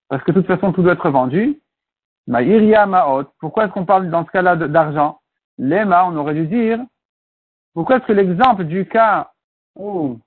Parce 0.08 0.22
que 0.22 0.32
de 0.32 0.40
toute 0.40 0.46
façon, 0.46 0.72
tout 0.72 0.82
doit 0.82 0.92
être 0.92 1.10
vendu. 1.10 1.60
Ma'iria 2.26 2.86
ma'ot. 2.86 3.24
Pourquoi 3.40 3.64
est-ce 3.64 3.72
qu'on 3.72 3.84
parle 3.84 4.10
dans 4.10 4.24
ce 4.24 4.30
cas-là 4.30 4.56
d'argent? 4.56 5.18
Lema, 5.58 6.06
on 6.06 6.16
aurait 6.16 6.34
dû 6.34 6.46
dire, 6.46 6.78
pourquoi 7.74 7.96
est-ce 7.96 8.06
que 8.06 8.12
l'exemple 8.12 8.64
du 8.64 8.86
cas 8.86 9.32
où 9.76 10.20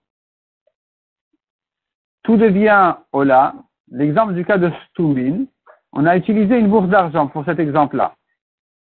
tout 2.28 2.36
devient 2.36 2.96
Ola, 3.14 3.54
l'exemple 3.90 4.34
du 4.34 4.44
cas 4.44 4.58
de 4.58 4.70
Stumin, 4.90 5.46
on 5.94 6.06
a 6.06 6.18
utilisé 6.18 6.60
une 6.60 6.68
bourse 6.68 6.90
d'argent 6.90 7.28
pour 7.28 7.46
cet 7.46 7.58
exemple-là. 7.58 8.16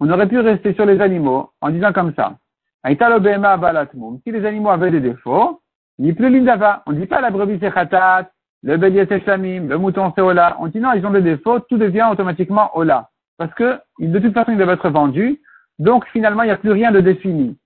On 0.00 0.10
aurait 0.10 0.26
pu 0.26 0.40
rester 0.40 0.74
sur 0.74 0.84
les 0.84 1.00
animaux 1.00 1.52
en 1.60 1.70
disant 1.70 1.92
comme 1.92 2.12
ça. 2.14 2.36
Si 2.84 4.32
les 4.32 4.44
animaux 4.44 4.70
avaient 4.70 4.90
des 4.90 5.00
défauts, 5.00 5.60
ni 6.00 6.12
plus 6.12 6.30
l'indava. 6.30 6.82
On 6.86 6.92
ne 6.92 6.98
dit 6.98 7.06
pas 7.06 7.20
la 7.20 7.30
brebis 7.30 7.58
c'est 7.60 7.72
khatat, 7.72 8.28
le 8.64 8.76
bélier 8.76 9.06
c'est 9.08 9.24
shamim, 9.24 9.68
le 9.68 9.78
mouton 9.78 10.12
c'est 10.16 10.20
ola. 10.20 10.56
On 10.58 10.66
dit 10.66 10.80
non, 10.80 10.92
ils 10.94 11.06
ont 11.06 11.10
des 11.10 11.22
défauts, 11.22 11.60
tout 11.60 11.78
devient 11.78 12.08
automatiquement 12.10 12.76
ola. 12.76 13.08
Parce 13.36 13.54
que 13.54 13.78
de 14.00 14.18
toute 14.18 14.34
façon, 14.34 14.50
ils 14.50 14.58
doivent 14.58 14.70
être 14.70 14.90
vendus. 14.90 15.40
Donc 15.78 16.08
finalement, 16.08 16.42
il 16.42 16.46
n'y 16.46 16.52
a 16.52 16.56
plus 16.56 16.72
rien 16.72 16.90
de 16.90 17.00
défini. 17.00 17.56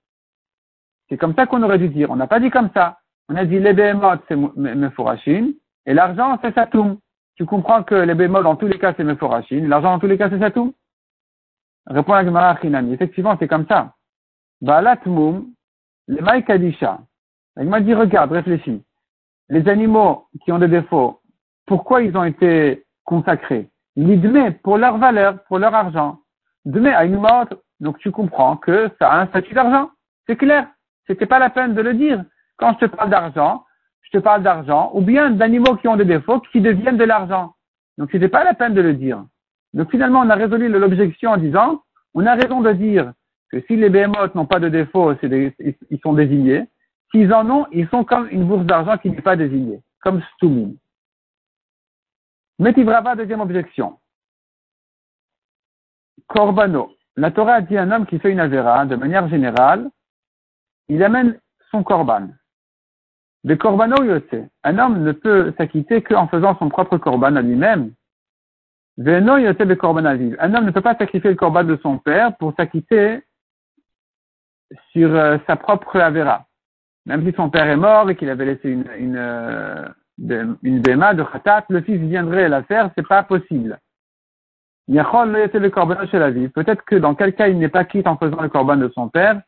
C'est 1.09 1.17
comme 1.17 1.33
ça 1.33 1.47
qu'on 1.47 1.63
aurait 1.63 1.79
dû 1.79 1.89
dire. 1.89 2.11
On 2.11 2.15
n'a 2.15 2.27
pas 2.27 2.39
dit 2.39 2.51
comme 2.51 2.69
ça. 2.75 2.99
On 3.27 3.35
a 3.35 3.45
dit 3.45 3.59
les 3.59 3.73
bémotes, 3.73 4.21
c'est 4.27 4.35
meforachim, 4.35 5.53
et 5.85 5.93
l'argent, 5.93 6.37
c'est 6.41 6.53
satoum. 6.53 6.97
Tu 7.35 7.45
comprends 7.45 7.83
que 7.83 7.95
les 7.95 8.13
bémotes, 8.13 8.43
dans 8.43 8.55
tous 8.55 8.67
les 8.67 8.77
cas, 8.77 8.93
c'est 8.95 9.03
meforachim, 9.03 9.67
l'argent, 9.67 9.93
dans 9.93 9.99
tous 9.99 10.07
les 10.07 10.17
cas, 10.17 10.29
c'est 10.29 10.39
satoum. 10.39 10.73
Répond 11.87 12.13
la 12.13 12.25
Gemara 12.25 12.57
Chinami. 12.61 12.93
Effectivement, 12.93 13.35
c'est 13.39 13.47
comme 13.47 13.67
ça. 13.67 13.93
Balatmum, 14.61 15.47
les 16.07 16.21
maïkadisha. 16.21 16.99
Il 17.57 17.67
m'a 17.67 17.81
dit, 17.81 17.93
regarde, 17.93 18.31
réfléchis. 18.31 18.83
Les 19.49 19.67
animaux 19.67 20.27
qui 20.43 20.51
ont 20.51 20.59
des 20.59 20.69
défauts, 20.69 21.19
pourquoi 21.65 22.01
ils 22.01 22.15
ont 22.17 22.23
été 22.23 22.85
consacrés? 23.03 23.69
L'idmé, 23.95 24.51
pour 24.51 24.77
leur 24.77 24.97
valeur, 24.97 25.43
pour 25.43 25.59
leur 25.59 25.73
argent. 25.75 26.19
Dmé 26.65 26.93
à 26.93 27.05
une 27.05 27.19
mort, 27.19 27.47
donc 27.79 27.99
tu 27.99 28.11
comprends 28.11 28.55
que 28.55 28.89
ça 28.99 29.11
a 29.11 29.21
un 29.21 29.27
statut 29.27 29.53
d'argent. 29.53 29.91
C'est 30.25 30.37
clair. 30.37 30.67
C'était 31.05 31.25
pas 31.25 31.39
la 31.39 31.49
peine 31.49 31.73
de 31.73 31.81
le 31.81 31.93
dire. 31.93 32.23
Quand 32.57 32.73
je 32.73 32.85
te 32.85 32.95
parle 32.95 33.09
d'argent, 33.09 33.65
je 34.13 34.19
parle 34.19 34.43
d'argent, 34.43 34.91
ou 34.93 35.01
bien 35.01 35.31
d'animaux 35.31 35.75
qui 35.77 35.87
ont 35.87 35.95
des 35.95 36.05
défauts 36.05 36.39
qui 36.51 36.61
deviennent 36.61 36.97
de 36.97 37.03
l'argent. 37.03 37.55
Donc 37.97 38.09
c'était 38.11 38.29
pas 38.29 38.43
la 38.43 38.53
peine 38.53 38.73
de 38.73 38.81
le 38.81 38.93
dire. 38.93 39.25
Donc 39.73 39.89
finalement, 39.89 40.21
on 40.21 40.29
a 40.29 40.35
résolu 40.35 40.69
l'objection 40.69 41.31
en 41.31 41.37
disant, 41.37 41.83
on 42.13 42.25
a 42.25 42.35
raison 42.35 42.61
de 42.61 42.71
dire 42.73 43.13
que 43.49 43.61
si 43.61 43.75
les 43.75 43.89
behemoths 43.89 44.35
n'ont 44.35 44.45
pas 44.45 44.59
de 44.59 44.69
défaut, 44.69 45.13
ils 45.23 45.99
sont 46.03 46.13
désignés. 46.13 46.67
S'ils 47.11 47.33
en 47.33 47.49
ont, 47.49 47.65
ils 47.71 47.87
sont 47.89 48.03
comme 48.03 48.27
une 48.29 48.45
bourse 48.45 48.65
d'argent 48.65 48.97
qui 48.97 49.09
n'est 49.09 49.21
pas 49.21 49.35
désignée, 49.35 49.81
comme 50.01 50.21
Stumin. 50.35 50.73
Metivrava, 52.59 53.15
deuxième 53.15 53.41
objection. 53.41 53.99
Corbano. 56.27 56.95
La 57.15 57.29
Torah 57.31 57.61
dit 57.61 57.77
un 57.77 57.91
homme 57.91 58.05
qui 58.05 58.17
fait 58.19 58.31
une 58.31 58.39
avéra, 58.39 58.85
de 58.85 58.95
manière 58.95 59.27
générale, 59.27 59.89
il 60.87 61.03
amène 61.03 61.39
son 61.69 61.83
korban. 61.83 62.29
Le 63.43 63.55
corbano. 63.55 63.95
Un 64.63 64.77
homme 64.79 65.03
ne 65.03 65.11
peut 65.11 65.53
s'acquitter 65.57 66.01
qu'en 66.01 66.27
faisant 66.27 66.57
son 66.57 66.69
propre 66.69 66.97
korban 66.97 67.35
à 67.35 67.41
lui-même. 67.41 67.91
Veno 68.97 69.37
de 69.37 69.73
korban 69.73 70.05
Un 70.05 70.53
homme 70.53 70.65
ne 70.65 70.71
peut 70.71 70.81
pas 70.81 70.95
sacrifier 70.95 71.31
le 71.31 71.35
korban 71.35 71.63
de 71.63 71.77
son 71.81 71.97
père 71.97 72.37
pour 72.37 72.53
s'acquitter 72.55 73.21
sur 74.91 75.13
euh, 75.15 75.37
sa 75.47 75.55
propre 75.55 75.99
avéra. 75.99 76.45
Même 77.05 77.25
si 77.25 77.35
son 77.35 77.49
père 77.49 77.67
est 77.67 77.75
mort 77.75 78.09
et 78.09 78.15
qu'il 78.15 78.29
avait 78.29 78.45
laissé 78.45 78.69
une, 78.69 78.85
une, 78.97 79.17
euh, 79.17 79.89
une 80.63 80.81
de 80.81 81.23
khatat, 81.23 81.65
le 81.69 81.81
fils 81.81 81.99
viendrait 81.99 82.47
la 82.47 82.63
faire, 82.63 82.91
c'est 82.95 83.07
pas 83.07 83.23
possible. 83.23 83.79
Peut-être 84.87 86.83
que 86.85 86.95
dans 86.95 87.15
quel 87.15 87.33
cas 87.33 87.47
il 87.47 87.57
n'est 87.57 87.69
pas 87.69 87.85
quitte 87.85 88.07
en 88.07 88.17
faisant 88.17 88.41
le 88.41 88.49
korban 88.49 88.77
de 88.77 88.89
son 88.89 89.09
père, 89.09 89.41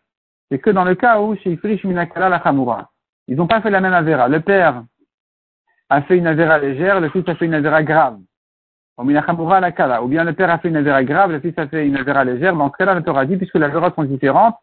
c'est 0.49 0.59
que 0.59 0.69
dans 0.69 0.85
le 0.85 0.95
cas 0.95 1.19
où 1.21 1.35
chez 1.35 1.51
Ifrish 1.51 1.83
Minakala 1.83 2.29
la 2.29 2.41
Chamura, 2.41 2.89
ils 3.27 3.35
n'ont 3.35 3.47
pas 3.47 3.61
fait 3.61 3.69
la 3.69 3.81
même 3.81 3.93
avéra. 3.93 4.27
Le 4.27 4.39
père 4.39 4.83
a 5.89 6.01
fait 6.01 6.17
une 6.17 6.27
avéra 6.27 6.57
légère, 6.59 6.99
le 6.99 7.09
fils 7.09 7.23
a 7.27 7.35
fait 7.35 7.45
une 7.45 7.53
avéra 7.53 7.83
grave. 7.83 8.19
Ou 8.97 9.03
bien 9.03 9.21
le 9.21 10.33
père 10.33 10.49
a 10.49 10.57
fait 10.59 10.69
une 10.69 10.77
avéra 10.77 11.03
grave, 11.03 11.31
le 11.31 11.39
fils 11.39 11.53
a 11.57 11.67
fait 11.67 11.85
une 11.85 11.97
avéra 11.97 12.23
légère. 12.23 12.55
Dans 12.55 12.71
ce 12.71 12.77
cas-là, 12.77 12.93
le 12.93 13.03
Torah 13.03 13.25
dit, 13.25 13.35
puisque 13.35 13.55
les 13.55 13.63
avéras 13.63 13.91
sont 13.95 14.03
différentes, 14.03 14.55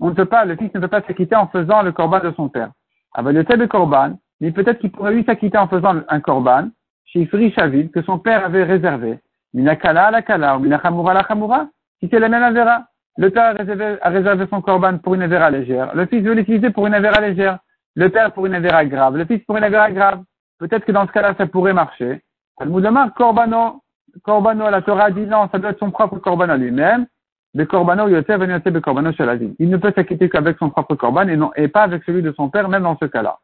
on 0.00 0.10
ne 0.10 0.14
peut 0.14 0.26
pas, 0.26 0.44
le 0.44 0.56
fils 0.56 0.72
ne 0.74 0.80
peut 0.80 0.88
pas 0.88 1.02
s'acquitter 1.02 1.34
en 1.34 1.48
faisant 1.48 1.82
le 1.82 1.92
korban 1.92 2.20
de 2.20 2.32
son 2.36 2.48
père. 2.48 2.70
Avec 3.14 3.34
le 3.34 3.44
tel 3.44 3.58
de 3.58 3.66
korban, 3.66 4.18
mais 4.40 4.52
peut-être 4.52 4.78
qu'il 4.78 4.92
pourrait 4.92 5.14
lui 5.14 5.24
s'acquitter 5.24 5.58
en 5.58 5.68
faisant 5.68 6.02
un 6.08 6.20
korban, 6.20 6.68
chez 7.06 7.20
Ifri 7.20 7.50
Shavil, 7.52 7.90
que 7.90 8.02
son 8.02 8.18
père 8.18 8.44
avait 8.44 8.64
réservé. 8.64 9.18
Minakala 9.54 10.10
la 10.10 10.22
kala, 10.22 10.56
ou 10.56 10.60
minachamura 10.60 11.14
la 11.14 11.26
chamura, 11.26 11.68
si 12.00 12.08
c'est 12.10 12.18
la 12.18 12.28
même 12.28 12.42
avéra. 12.42 12.84
Le 13.16 13.30
père 13.30 13.56
a 14.02 14.10
réservé, 14.10 14.46
son 14.50 14.60
korban 14.60 14.98
pour 14.98 15.14
une 15.14 15.22
avéra 15.22 15.50
légère. 15.50 15.94
Le 15.96 16.06
fils 16.06 16.22
veut 16.22 16.34
l'utiliser 16.34 16.70
pour 16.70 16.86
une 16.86 16.94
avéra 16.94 17.20
légère. 17.20 17.58
Le 17.98 18.10
père 18.10 18.32
pour 18.32 18.46
une 18.46 18.54
avéra 18.54 18.84
grave. 18.84 19.16
Le 19.16 19.24
fils 19.24 19.44
pour 19.44 19.56
une 19.56 19.64
avéra 19.64 19.90
grave. 19.90 20.22
Peut-être 20.60 20.84
que 20.84 20.92
dans 20.92 21.04
ce 21.08 21.10
cas-là, 21.10 21.34
ça 21.36 21.48
pourrait 21.48 21.72
marcher. 21.72 22.22
demande 22.60 23.12
korbano, 23.14 23.82
korbano, 24.22 24.70
la 24.70 24.82
Torah 24.82 25.10
dit 25.10 25.26
non, 25.26 25.48
ça 25.50 25.58
doit 25.58 25.70
être 25.70 25.80
son 25.80 25.90
propre 25.90 26.20
korban 26.20 26.48
à 26.48 26.56
lui-même. 26.56 27.08
Shalazim. 27.56 29.52
Il 29.58 29.68
ne 29.68 29.76
peut 29.78 29.92
s'acquitter 29.96 30.28
qu'avec 30.28 30.58
son 30.58 30.70
propre 30.70 30.94
korban 30.94 31.26
et 31.26 31.36
non, 31.36 31.50
et 31.56 31.66
pas 31.66 31.82
avec 31.82 32.04
celui 32.04 32.22
de 32.22 32.30
son 32.36 32.50
père, 32.50 32.68
même 32.68 32.84
dans 32.84 32.96
ce 32.98 33.06
cas-là. 33.06 33.40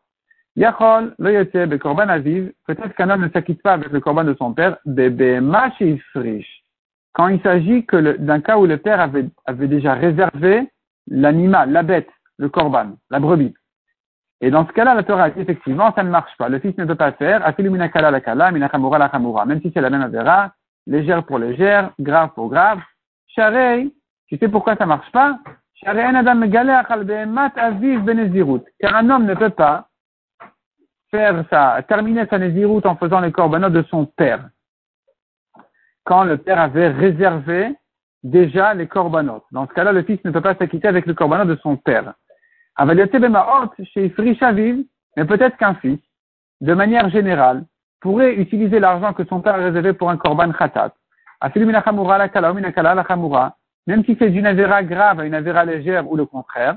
Yachol, 0.55 1.17
le 1.19 1.33
yotev 1.33 1.77
korban 1.79 2.09
aviv. 2.09 2.53
Peut-être 2.65 2.95
qu'un 2.95 3.11
homme 3.11 3.25
ne 3.25 3.31
s'acquitte 3.31 3.61
pas 3.61 3.73
avec 3.73 3.91
le 3.91 3.99
korban 3.99 4.23
de 4.23 4.37
son 4.39 4.55
père, 4.55 4.77
quand 7.13 7.29
il 7.29 7.41
s'agit 7.43 7.85
que 7.87 8.17
d'un 8.19 8.41
cas 8.41 8.59
où 8.59 8.67
le 8.67 8.77
père 8.77 9.01
avait, 9.01 9.27
avait 9.47 9.67
déjà 9.67 9.95
réservé 9.95 10.71
l'animal, 11.09 11.73
la 11.73 11.83
bête, 11.83 12.11
le 12.39 12.49
korban, 12.49 12.93
la 13.11 13.19
brebis. 13.19 13.53
Et 14.41 14.51
dans 14.51 14.67
ce 14.67 14.73
cas-là, 14.73 14.95
la 14.95 15.03
Torah 15.03 15.29
effectivement, 15.37 15.93
ça 15.95 16.03
ne 16.03 16.11
marche 16.11 16.37
pas. 16.37 16.49
Le 16.49 16.59
fils 16.59 16.77
ne 16.77 16.85
peut 16.85 16.95
pas 16.95 17.13
faire, 17.13 17.41
la 17.41 18.21
kala, 18.21 18.51
minachamura 18.51 18.99
la 18.99 19.11
chamura, 19.11 19.47
même 19.47 19.61
si 19.61 19.71
c'est 19.73 19.81
la 19.81 19.91
même 19.91 20.03
avéra, 20.03 20.53
légère 20.87 21.25
pour 21.25 21.39
légère, 21.39 21.93
grave 21.99 22.31
pour 22.35 22.49
grave. 22.49 22.81
Sharei, 23.29 23.91
tu 24.29 24.37
sais 24.39 24.49
pourquoi 24.49 24.77
ça 24.77 24.87
marche 24.87 25.11
pas? 25.13 25.39
Car 25.83 25.97
un 25.97 26.27
homme 26.27 26.47
ne 29.27 29.35
peut 29.35 29.51
pas 29.51 29.89
faire 31.11 31.45
ça, 31.51 31.83
terminer 31.87 32.27
sa 32.27 32.39
nézirut 32.39 32.81
en 32.85 32.97
faisant 32.97 33.21
les 33.21 33.33
korbanot 33.33 33.71
de 33.71 33.83
son 33.83 34.07
père 34.07 34.49
quand 36.05 36.25
le 36.25 36.39
père 36.39 36.61
avait 36.61 36.89
réservé 36.89 37.75
déjà 38.23 38.75
les 38.75 38.87
corbanotes. 38.87 39.45
Dans 39.53 39.67
ce 39.67 39.73
cas-là, 39.73 39.93
le 39.93 40.03
fils 40.03 40.23
ne 40.25 40.31
peut 40.31 40.41
pas 40.41 40.55
s'acquitter 40.55 40.89
avec 40.89 41.07
le 41.07 41.15
corbanot 41.15 41.45
de 41.45 41.59
son 41.63 41.77
père. 41.77 42.15
Mais 45.17 45.25
peut-être 45.25 45.57
qu'un 45.57 45.75
fils, 45.75 46.01
de 46.61 46.75
manière 46.75 47.09
générale, 47.11 47.65
pourrait 48.01 48.35
utiliser 48.35 48.81
l'argent 48.81 49.13
que 49.13 49.25
son 49.25 49.41
père 49.41 49.55
a 49.55 49.59
réservé 49.59 49.93
pour 49.93 50.11
un 50.11 50.17
korban 50.17 50.53
khatat. 50.53 50.93
Même 53.87 54.05
si 54.05 54.17
c'est 54.19 54.31
d'une 54.31 54.47
avéra 54.47 54.83
grave 54.83 55.21
à 55.21 55.25
une 55.25 55.35
avéra 55.35 55.65
légère 55.65 56.11
ou 56.11 56.17
le 56.17 56.27
contraire, 56.27 56.75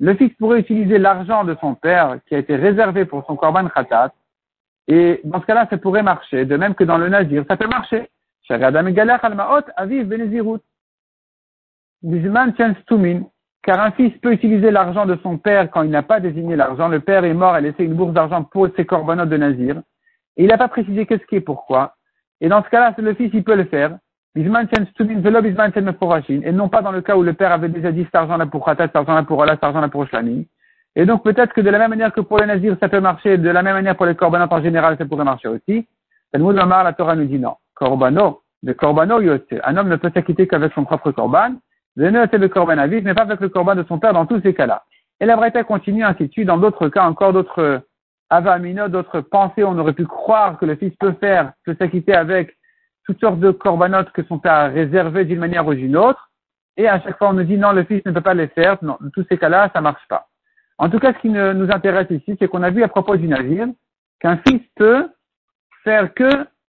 le 0.00 0.14
fils 0.14 0.32
pourrait 0.34 0.60
utiliser 0.60 0.98
l'argent 0.98 1.44
de 1.44 1.56
son 1.60 1.74
père 1.74 2.18
qui 2.26 2.34
a 2.34 2.38
été 2.38 2.56
réservé 2.56 3.04
pour 3.04 3.24
son 3.26 3.36
korban 3.36 3.68
khatat, 3.68 4.12
et 4.88 5.20
dans 5.24 5.40
ce 5.40 5.46
cas-là, 5.46 5.66
ça 5.70 5.78
pourrait 5.78 6.02
marcher, 6.02 6.44
de 6.44 6.56
même 6.56 6.74
que 6.74 6.84
dans 6.84 6.98
le 6.98 7.08
nazir, 7.08 7.44
ça 7.48 7.56
peut 7.56 7.68
marcher. 7.68 8.10
Car 13.62 13.80
un 13.80 13.92
fils 13.92 14.12
peut 14.18 14.32
utiliser 14.32 14.70
l'argent 14.72 15.06
de 15.06 15.16
son 15.22 15.38
père 15.38 15.70
quand 15.70 15.82
il 15.82 15.90
n'a 15.90 16.02
pas 16.02 16.18
désigné 16.18 16.56
l'argent. 16.56 16.88
Le 16.88 17.00
père 17.00 17.24
est 17.24 17.34
mort 17.34 17.56
et 17.56 17.60
laissé 17.60 17.84
une 17.84 17.94
bourse 17.94 18.12
d'argent 18.12 18.42
pour 18.42 18.68
ses 18.76 18.84
corbanotes 18.84 19.28
de 19.28 19.36
nazir. 19.36 19.80
Et 20.36 20.44
il 20.44 20.48
n'a 20.48 20.58
pas 20.58 20.68
précisé 20.68 21.06
qu'est-ce 21.06 21.24
qui 21.26 21.36
est 21.36 21.40
pourquoi. 21.40 21.94
Et 22.40 22.48
dans 22.48 22.64
ce 22.64 22.68
cas-là, 22.70 22.94
le 22.98 23.14
fils, 23.14 23.30
il 23.32 23.44
peut 23.44 23.54
le 23.54 23.64
faire. 23.64 23.96
Et 24.34 24.42
non 24.44 24.66
pas 26.68 26.80
dans 26.82 26.90
le 26.90 27.02
cas 27.02 27.16
où 27.16 27.22
le 27.22 27.34
père 27.34 27.52
avait 27.52 27.68
déjà 27.68 27.92
dit 27.92 28.04
cet 28.04 28.14
argent-là 28.14 28.46
pour 28.46 28.64
Khatat, 28.64 28.86
cet 28.86 28.96
argent-là 28.96 29.22
pour 29.24 29.42
Allah, 29.42 29.54
cet 29.54 29.64
argent-là 29.64 29.88
pour 29.88 30.06
Shlamim. 30.08 30.44
Et 30.96 31.04
donc 31.06 31.22
peut-être 31.22 31.52
que 31.52 31.60
de 31.60 31.70
la 31.70 31.78
même 31.78 31.90
manière 31.90 32.12
que 32.12 32.22
pour 32.22 32.38
les 32.38 32.46
nazirs, 32.46 32.76
ça 32.80 32.88
peut 32.88 33.00
marcher, 33.00 33.36
de 33.36 33.50
la 33.50 33.62
même 33.62 33.74
manière 33.74 33.94
pour 33.94 34.06
les 34.06 34.14
corbanotes 34.14 34.52
en 34.52 34.62
général, 34.62 34.96
ça 34.98 35.04
pourrait 35.04 35.24
marcher 35.24 35.48
aussi. 35.48 35.86
La 36.32 36.92
Torah 36.94 37.14
nous 37.14 37.26
dit 37.26 37.38
non. 37.38 37.56
Corbano, 37.74 38.40
le 38.62 38.72
corbano. 38.72 39.18
Un 39.64 39.76
homme 39.76 39.88
ne 39.88 39.96
peut 39.96 40.10
s'acquitter 40.14 40.46
qu'avec 40.46 40.72
son 40.72 40.84
propre 40.84 41.12
corban. 41.12 41.56
Le 41.96 42.26
c'est 42.30 42.38
le 42.38 42.48
corban 42.48 42.78
avis, 42.78 43.02
mais 43.02 43.14
pas 43.14 43.22
avec 43.22 43.40
le 43.40 43.48
corban 43.48 43.74
de 43.74 43.84
son 43.84 43.98
père 43.98 44.12
dans 44.12 44.26
tous 44.26 44.40
ces 44.40 44.54
cas-là. 44.54 44.84
Et 45.20 45.26
la 45.26 45.36
Breta 45.36 45.62
continue 45.64 46.04
ainsi 46.04 46.26
de 46.26 46.32
suite. 46.32 46.46
Dans 46.46 46.58
d'autres 46.58 46.88
cas, 46.88 47.04
encore 47.04 47.32
d'autres 47.32 47.82
avamino, 48.30 48.88
d'autres 48.88 49.20
pensées, 49.20 49.62
on 49.62 49.78
aurait 49.78 49.92
pu 49.92 50.06
croire 50.06 50.58
que 50.58 50.64
le 50.64 50.76
fils 50.76 50.94
peut 50.96 51.14
faire, 51.20 51.52
peut 51.64 51.76
s'acquitter 51.78 52.14
avec 52.14 52.56
toutes 53.04 53.20
sortes 53.20 53.40
de 53.40 53.50
corbanotes 53.50 54.10
que 54.12 54.22
son 54.24 54.38
père 54.38 54.54
a 54.54 54.66
réservées 54.68 55.24
d'une 55.24 55.38
manière 55.38 55.66
ou 55.66 55.74
d'une 55.74 55.96
autre. 55.96 56.30
Et 56.76 56.88
à 56.88 57.00
chaque 57.00 57.18
fois, 57.18 57.28
on 57.28 57.34
nous 57.34 57.44
dit 57.44 57.58
non, 57.58 57.72
le 57.72 57.84
fils 57.84 58.02
ne 58.06 58.12
peut 58.12 58.22
pas 58.22 58.34
les 58.34 58.48
faire. 58.48 58.78
Non, 58.82 58.96
dans 59.00 59.10
tous 59.10 59.26
ces 59.28 59.36
cas-là, 59.36 59.70
ça 59.74 59.80
marche 59.80 60.06
pas. 60.08 60.28
En 60.78 60.88
tout 60.88 60.98
cas, 60.98 61.12
ce 61.12 61.18
qui 61.18 61.28
nous 61.28 61.70
intéresse 61.70 62.10
ici, 62.10 62.36
c'est 62.38 62.48
qu'on 62.48 62.62
a 62.62 62.70
vu 62.70 62.82
à 62.82 62.88
propos 62.88 63.16
du 63.16 63.28
navire 63.28 63.68
qu'un 64.20 64.38
fils 64.38 64.62
peut 64.76 65.10
faire 65.84 66.14
que 66.14 66.30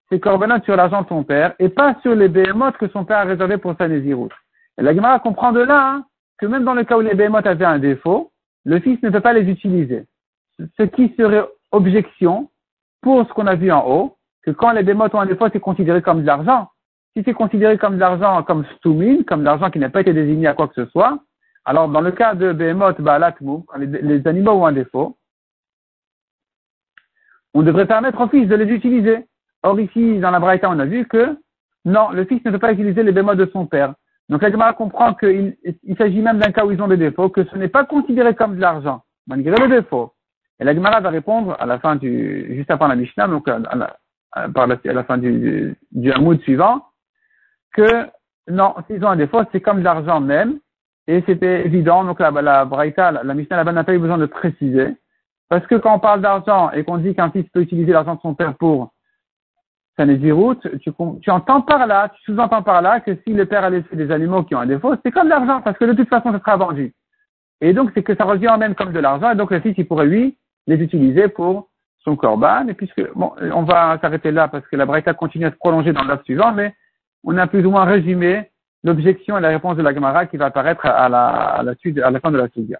ses 0.10 0.19
corbanotes 0.19 0.63
sur 0.63 0.75
l'argent 0.75 1.01
de 1.01 1.08
son 1.08 1.23
père 1.23 1.53
et 1.60 1.69
pas 1.69 1.95
sur 2.01 2.15
les 2.15 2.29
béhémotes 2.29 2.77
que 2.77 2.88
son 2.88 3.05
père 3.05 3.19
a 3.19 3.23
réservés 3.23 3.58
pour 3.58 3.75
sa 3.77 3.88
nésiroute. 3.88 4.34
La 4.82 4.94
Gemara 4.94 5.20
comprend 5.20 5.52
de 5.52 5.60
là 5.60 5.92
hein, 5.92 6.06
que 6.38 6.46
même 6.46 6.63
dans 6.63 6.74
le 6.74 6.84
cas 6.84 6.98
où 6.98 7.02
les 7.02 7.13
béhémotes 7.13 7.48
avaient 7.48 7.65
un 7.65 7.80
défaut, 7.80 8.32
le 8.65 8.80
fils 8.80 9.02
ne 9.04 9.10
peut 9.10 9.22
pas 9.22 9.34
les 9.34 9.50
utiliser. 9.50 10.06
Ce 10.78 10.84
qui 10.84 11.13
serait 11.18 11.46
objection 11.72 12.50
pour 13.02 13.28
ce 13.28 13.34
qu'on 13.34 13.48
a 13.48 13.56
vu 13.56 13.72
en 13.72 13.86
haut, 13.88 14.18
que 14.44 14.52
quand 14.52 14.72
les 14.72 14.84
bémotes 14.84 15.13
ont 15.13 15.20
un 15.20 15.26
défaut, 15.26 15.48
c'est 15.52 15.60
considéré 15.60 16.02
comme 16.02 16.22
de 16.22 16.28
l'argent. 16.28 16.70
Si 17.15 17.24
c'est 17.24 17.34
considéré 17.34 17.78
comme 17.78 17.96
de 17.96 18.00
l'argent, 18.00 18.44
comme 18.44 18.65
stoumine, 18.78 19.26
comme 19.26 19.42
de 19.42 19.46
l'argent 19.46 19.70
qui 19.70 19.80
n'a 19.80 19.89
pas 19.89 20.02
été 20.02 20.13
désigné 20.13 20.48
à 20.48 20.54
quoi 20.54 20.68
que 20.68 20.76
ce 20.76 20.89
soit, 20.92 21.20
alors 21.65 21.89
dans 21.89 22.02
le 22.02 22.12
cas 22.12 22.36
de 22.36 22.54
behemoth, 22.54 23.02
balatmou, 23.02 23.65
les, 23.78 23.86
les 23.86 24.28
animaux 24.28 24.52
ont 24.52 24.65
un 24.65 24.72
défaut, 24.72 25.18
on 27.54 27.63
devrait 27.63 27.88
permettre 27.88 28.22
au 28.22 28.28
fils 28.28 28.48
de 28.48 28.56
les 28.56 28.72
utiliser. 28.74 29.26
Or 29.63 29.80
ici, 29.80 30.20
dans 30.20 30.32
la 30.32 30.39
Braïta, 30.39 30.70
on 30.70 30.80
a 30.80 30.86
vu 30.86 31.06
que 31.06 31.38
non, 31.86 32.12
le 32.12 32.26
fils 32.26 32.44
ne 32.46 32.52
peut 32.52 32.60
pas 32.60 32.72
utiliser 32.72 33.04
les 33.04 33.12
bémots 33.12 33.36
de 33.36 33.50
son 33.52 33.65
père. 33.65 33.94
Donc 34.30 34.44
la 34.44 34.74
comprend 34.74 35.15
qu'il 35.15 35.58
il, 35.84 35.98
s'agit 35.98 36.22
même 36.22 36.38
d'un 36.38 36.52
cas 36.52 36.63
où 36.63 36.72
ils 36.72 36.82
ont 36.82 36.88
des 36.88 36.98
défauts, 36.98 37.30
que 37.30 37.44
ce 37.46 37.56
n'est 37.56 37.68
pas 37.68 37.86
considéré 37.86 38.36
comme 38.36 38.56
de 38.56 38.62
l'argent, 38.62 39.02
malgré 39.28 39.56
le 39.56 39.68
défaut. 39.68 40.13
Et 40.60 40.63
la 40.63 40.76
Gemara 40.76 41.00
va 41.00 41.10
répondre 41.10 41.58
à 41.60 41.65
la 41.65 41.80
fin 41.80 41.96
du, 41.96 42.56
juste 42.56 42.70
après 42.70 42.88
la 42.88 42.96
Mishnah, 42.96 43.28
donc 43.28 43.48
à 43.48 43.58
la, 43.58 43.96
à 44.34 44.48
la, 44.68 45.04
fin 45.04 45.18
du, 45.18 45.76
du 45.92 46.12
Hamoud 46.12 46.39
suivant, 46.42 46.86
que 47.74 48.06
non, 48.48 48.76
s'ils 48.88 49.04
ont 49.04 49.10
un 49.10 49.15
défaut, 49.15 49.42
c'est 49.52 49.62
comme 49.62 49.80
de 49.80 49.84
l'argent 49.84 50.20
même, 50.20 50.60
et 51.08 51.24
c'était 51.26 51.65
évident, 51.65 52.04
donc 52.04 52.20
la, 52.20 52.30
la 52.30 52.65
Braïta, 52.65 53.12
la, 53.12 53.24
la 53.24 53.34
Mishnah 53.34 53.63
n'a 53.63 53.84
pas 53.84 53.96
eu 53.96 54.00
besoin 54.00 54.20
de 54.20 54.28
préciser, 54.28 54.96
parce 55.50 55.65
que 55.65 55.76
quand 55.76 55.96
on 55.96 56.00
parle 56.00 56.22
d'argent 56.22 56.70
et 56.72 56.84
qu'on 56.84 56.98
dit 56.98 57.15
qu'un 57.15 57.32
fils 57.32 57.50
peut 57.50 57.62
utiliser 57.62 57.94
l'argent 57.94 58.15
de 58.15 58.22
son 58.22 58.36
père 58.36 58.56
pour 58.58 58.92
tu, 60.05 60.91
tu 61.21 61.29
entends 61.31 61.62
par 61.62 61.88
là, 61.88 62.09
tu 62.09 62.31
sous-entends 62.31 62.63
par 62.63 62.81
là 62.81 62.99
que 62.99 63.15
si 63.25 63.33
le 63.33 63.45
père 63.45 63.63
a 63.63 63.69
laissé 63.69 63.95
des 63.95 64.12
animaux 64.12 64.43
qui 64.43 64.55
ont 64.55 64.59
un 64.59 64.65
défaut, 64.65 64.95
c'est 65.03 65.12
comme 65.12 65.27
l'argent, 65.27 65.62
parce 65.62 65.77
que 65.77 65.85
de 65.85 65.93
toute 65.93 66.09
façon, 66.09 66.31
ça 66.31 66.39
sera 66.39 66.57
vendu. 66.57 66.93
Et 67.62 67.73
donc, 67.73 67.91
c'est 67.93 68.03
que 68.03 68.15
ça 68.15 68.23
revient 68.23 68.55
même 68.57 68.75
comme 68.75 68.93
de 68.93 68.99
l'argent, 68.99 69.31
et 69.31 69.35
donc 69.35 69.51
le 69.51 69.59
fils, 69.59 69.75
il 69.77 69.88
pourrait, 69.88 70.05
lui, 70.05 70.38
les 70.67 70.77
utiliser 70.77 71.27
pour 71.27 71.69
son 72.03 72.15
corban. 72.15 72.67
Et 72.67 72.73
puisque, 72.73 73.01
bon, 73.15 73.33
on 73.53 73.63
va 73.63 73.97
s'arrêter 74.01 74.31
là 74.31 74.47
parce 74.47 74.65
que 74.67 74.75
la 74.75 74.85
Braïta 74.85 75.13
continue 75.13 75.45
à 75.45 75.51
se 75.51 75.57
prolonger 75.57 75.93
dans 75.93 76.03
l'heure 76.03 76.23
suivant, 76.23 76.53
mais 76.53 76.73
on 77.23 77.38
a 77.38 77.47
plus 77.47 77.65
ou 77.65 77.71
moins 77.71 77.85
résumé 77.85 78.49
l'objection 78.83 79.38
et 79.38 79.41
la 79.41 79.49
réponse 79.49 79.75
de 79.77 79.81
la 79.81 79.93
Gemara 79.93 80.25
qui 80.25 80.38
va 80.38 80.45
apparaître 80.45 80.85
à 80.85 81.09
la, 81.09 81.27
à 81.27 81.63
la, 81.63 81.75
suite, 81.75 81.99
à 81.99 82.12
la 82.12 82.19
fin 82.19 82.31
de 82.31 82.38
la 82.38 82.47
Sudia. 82.49 82.79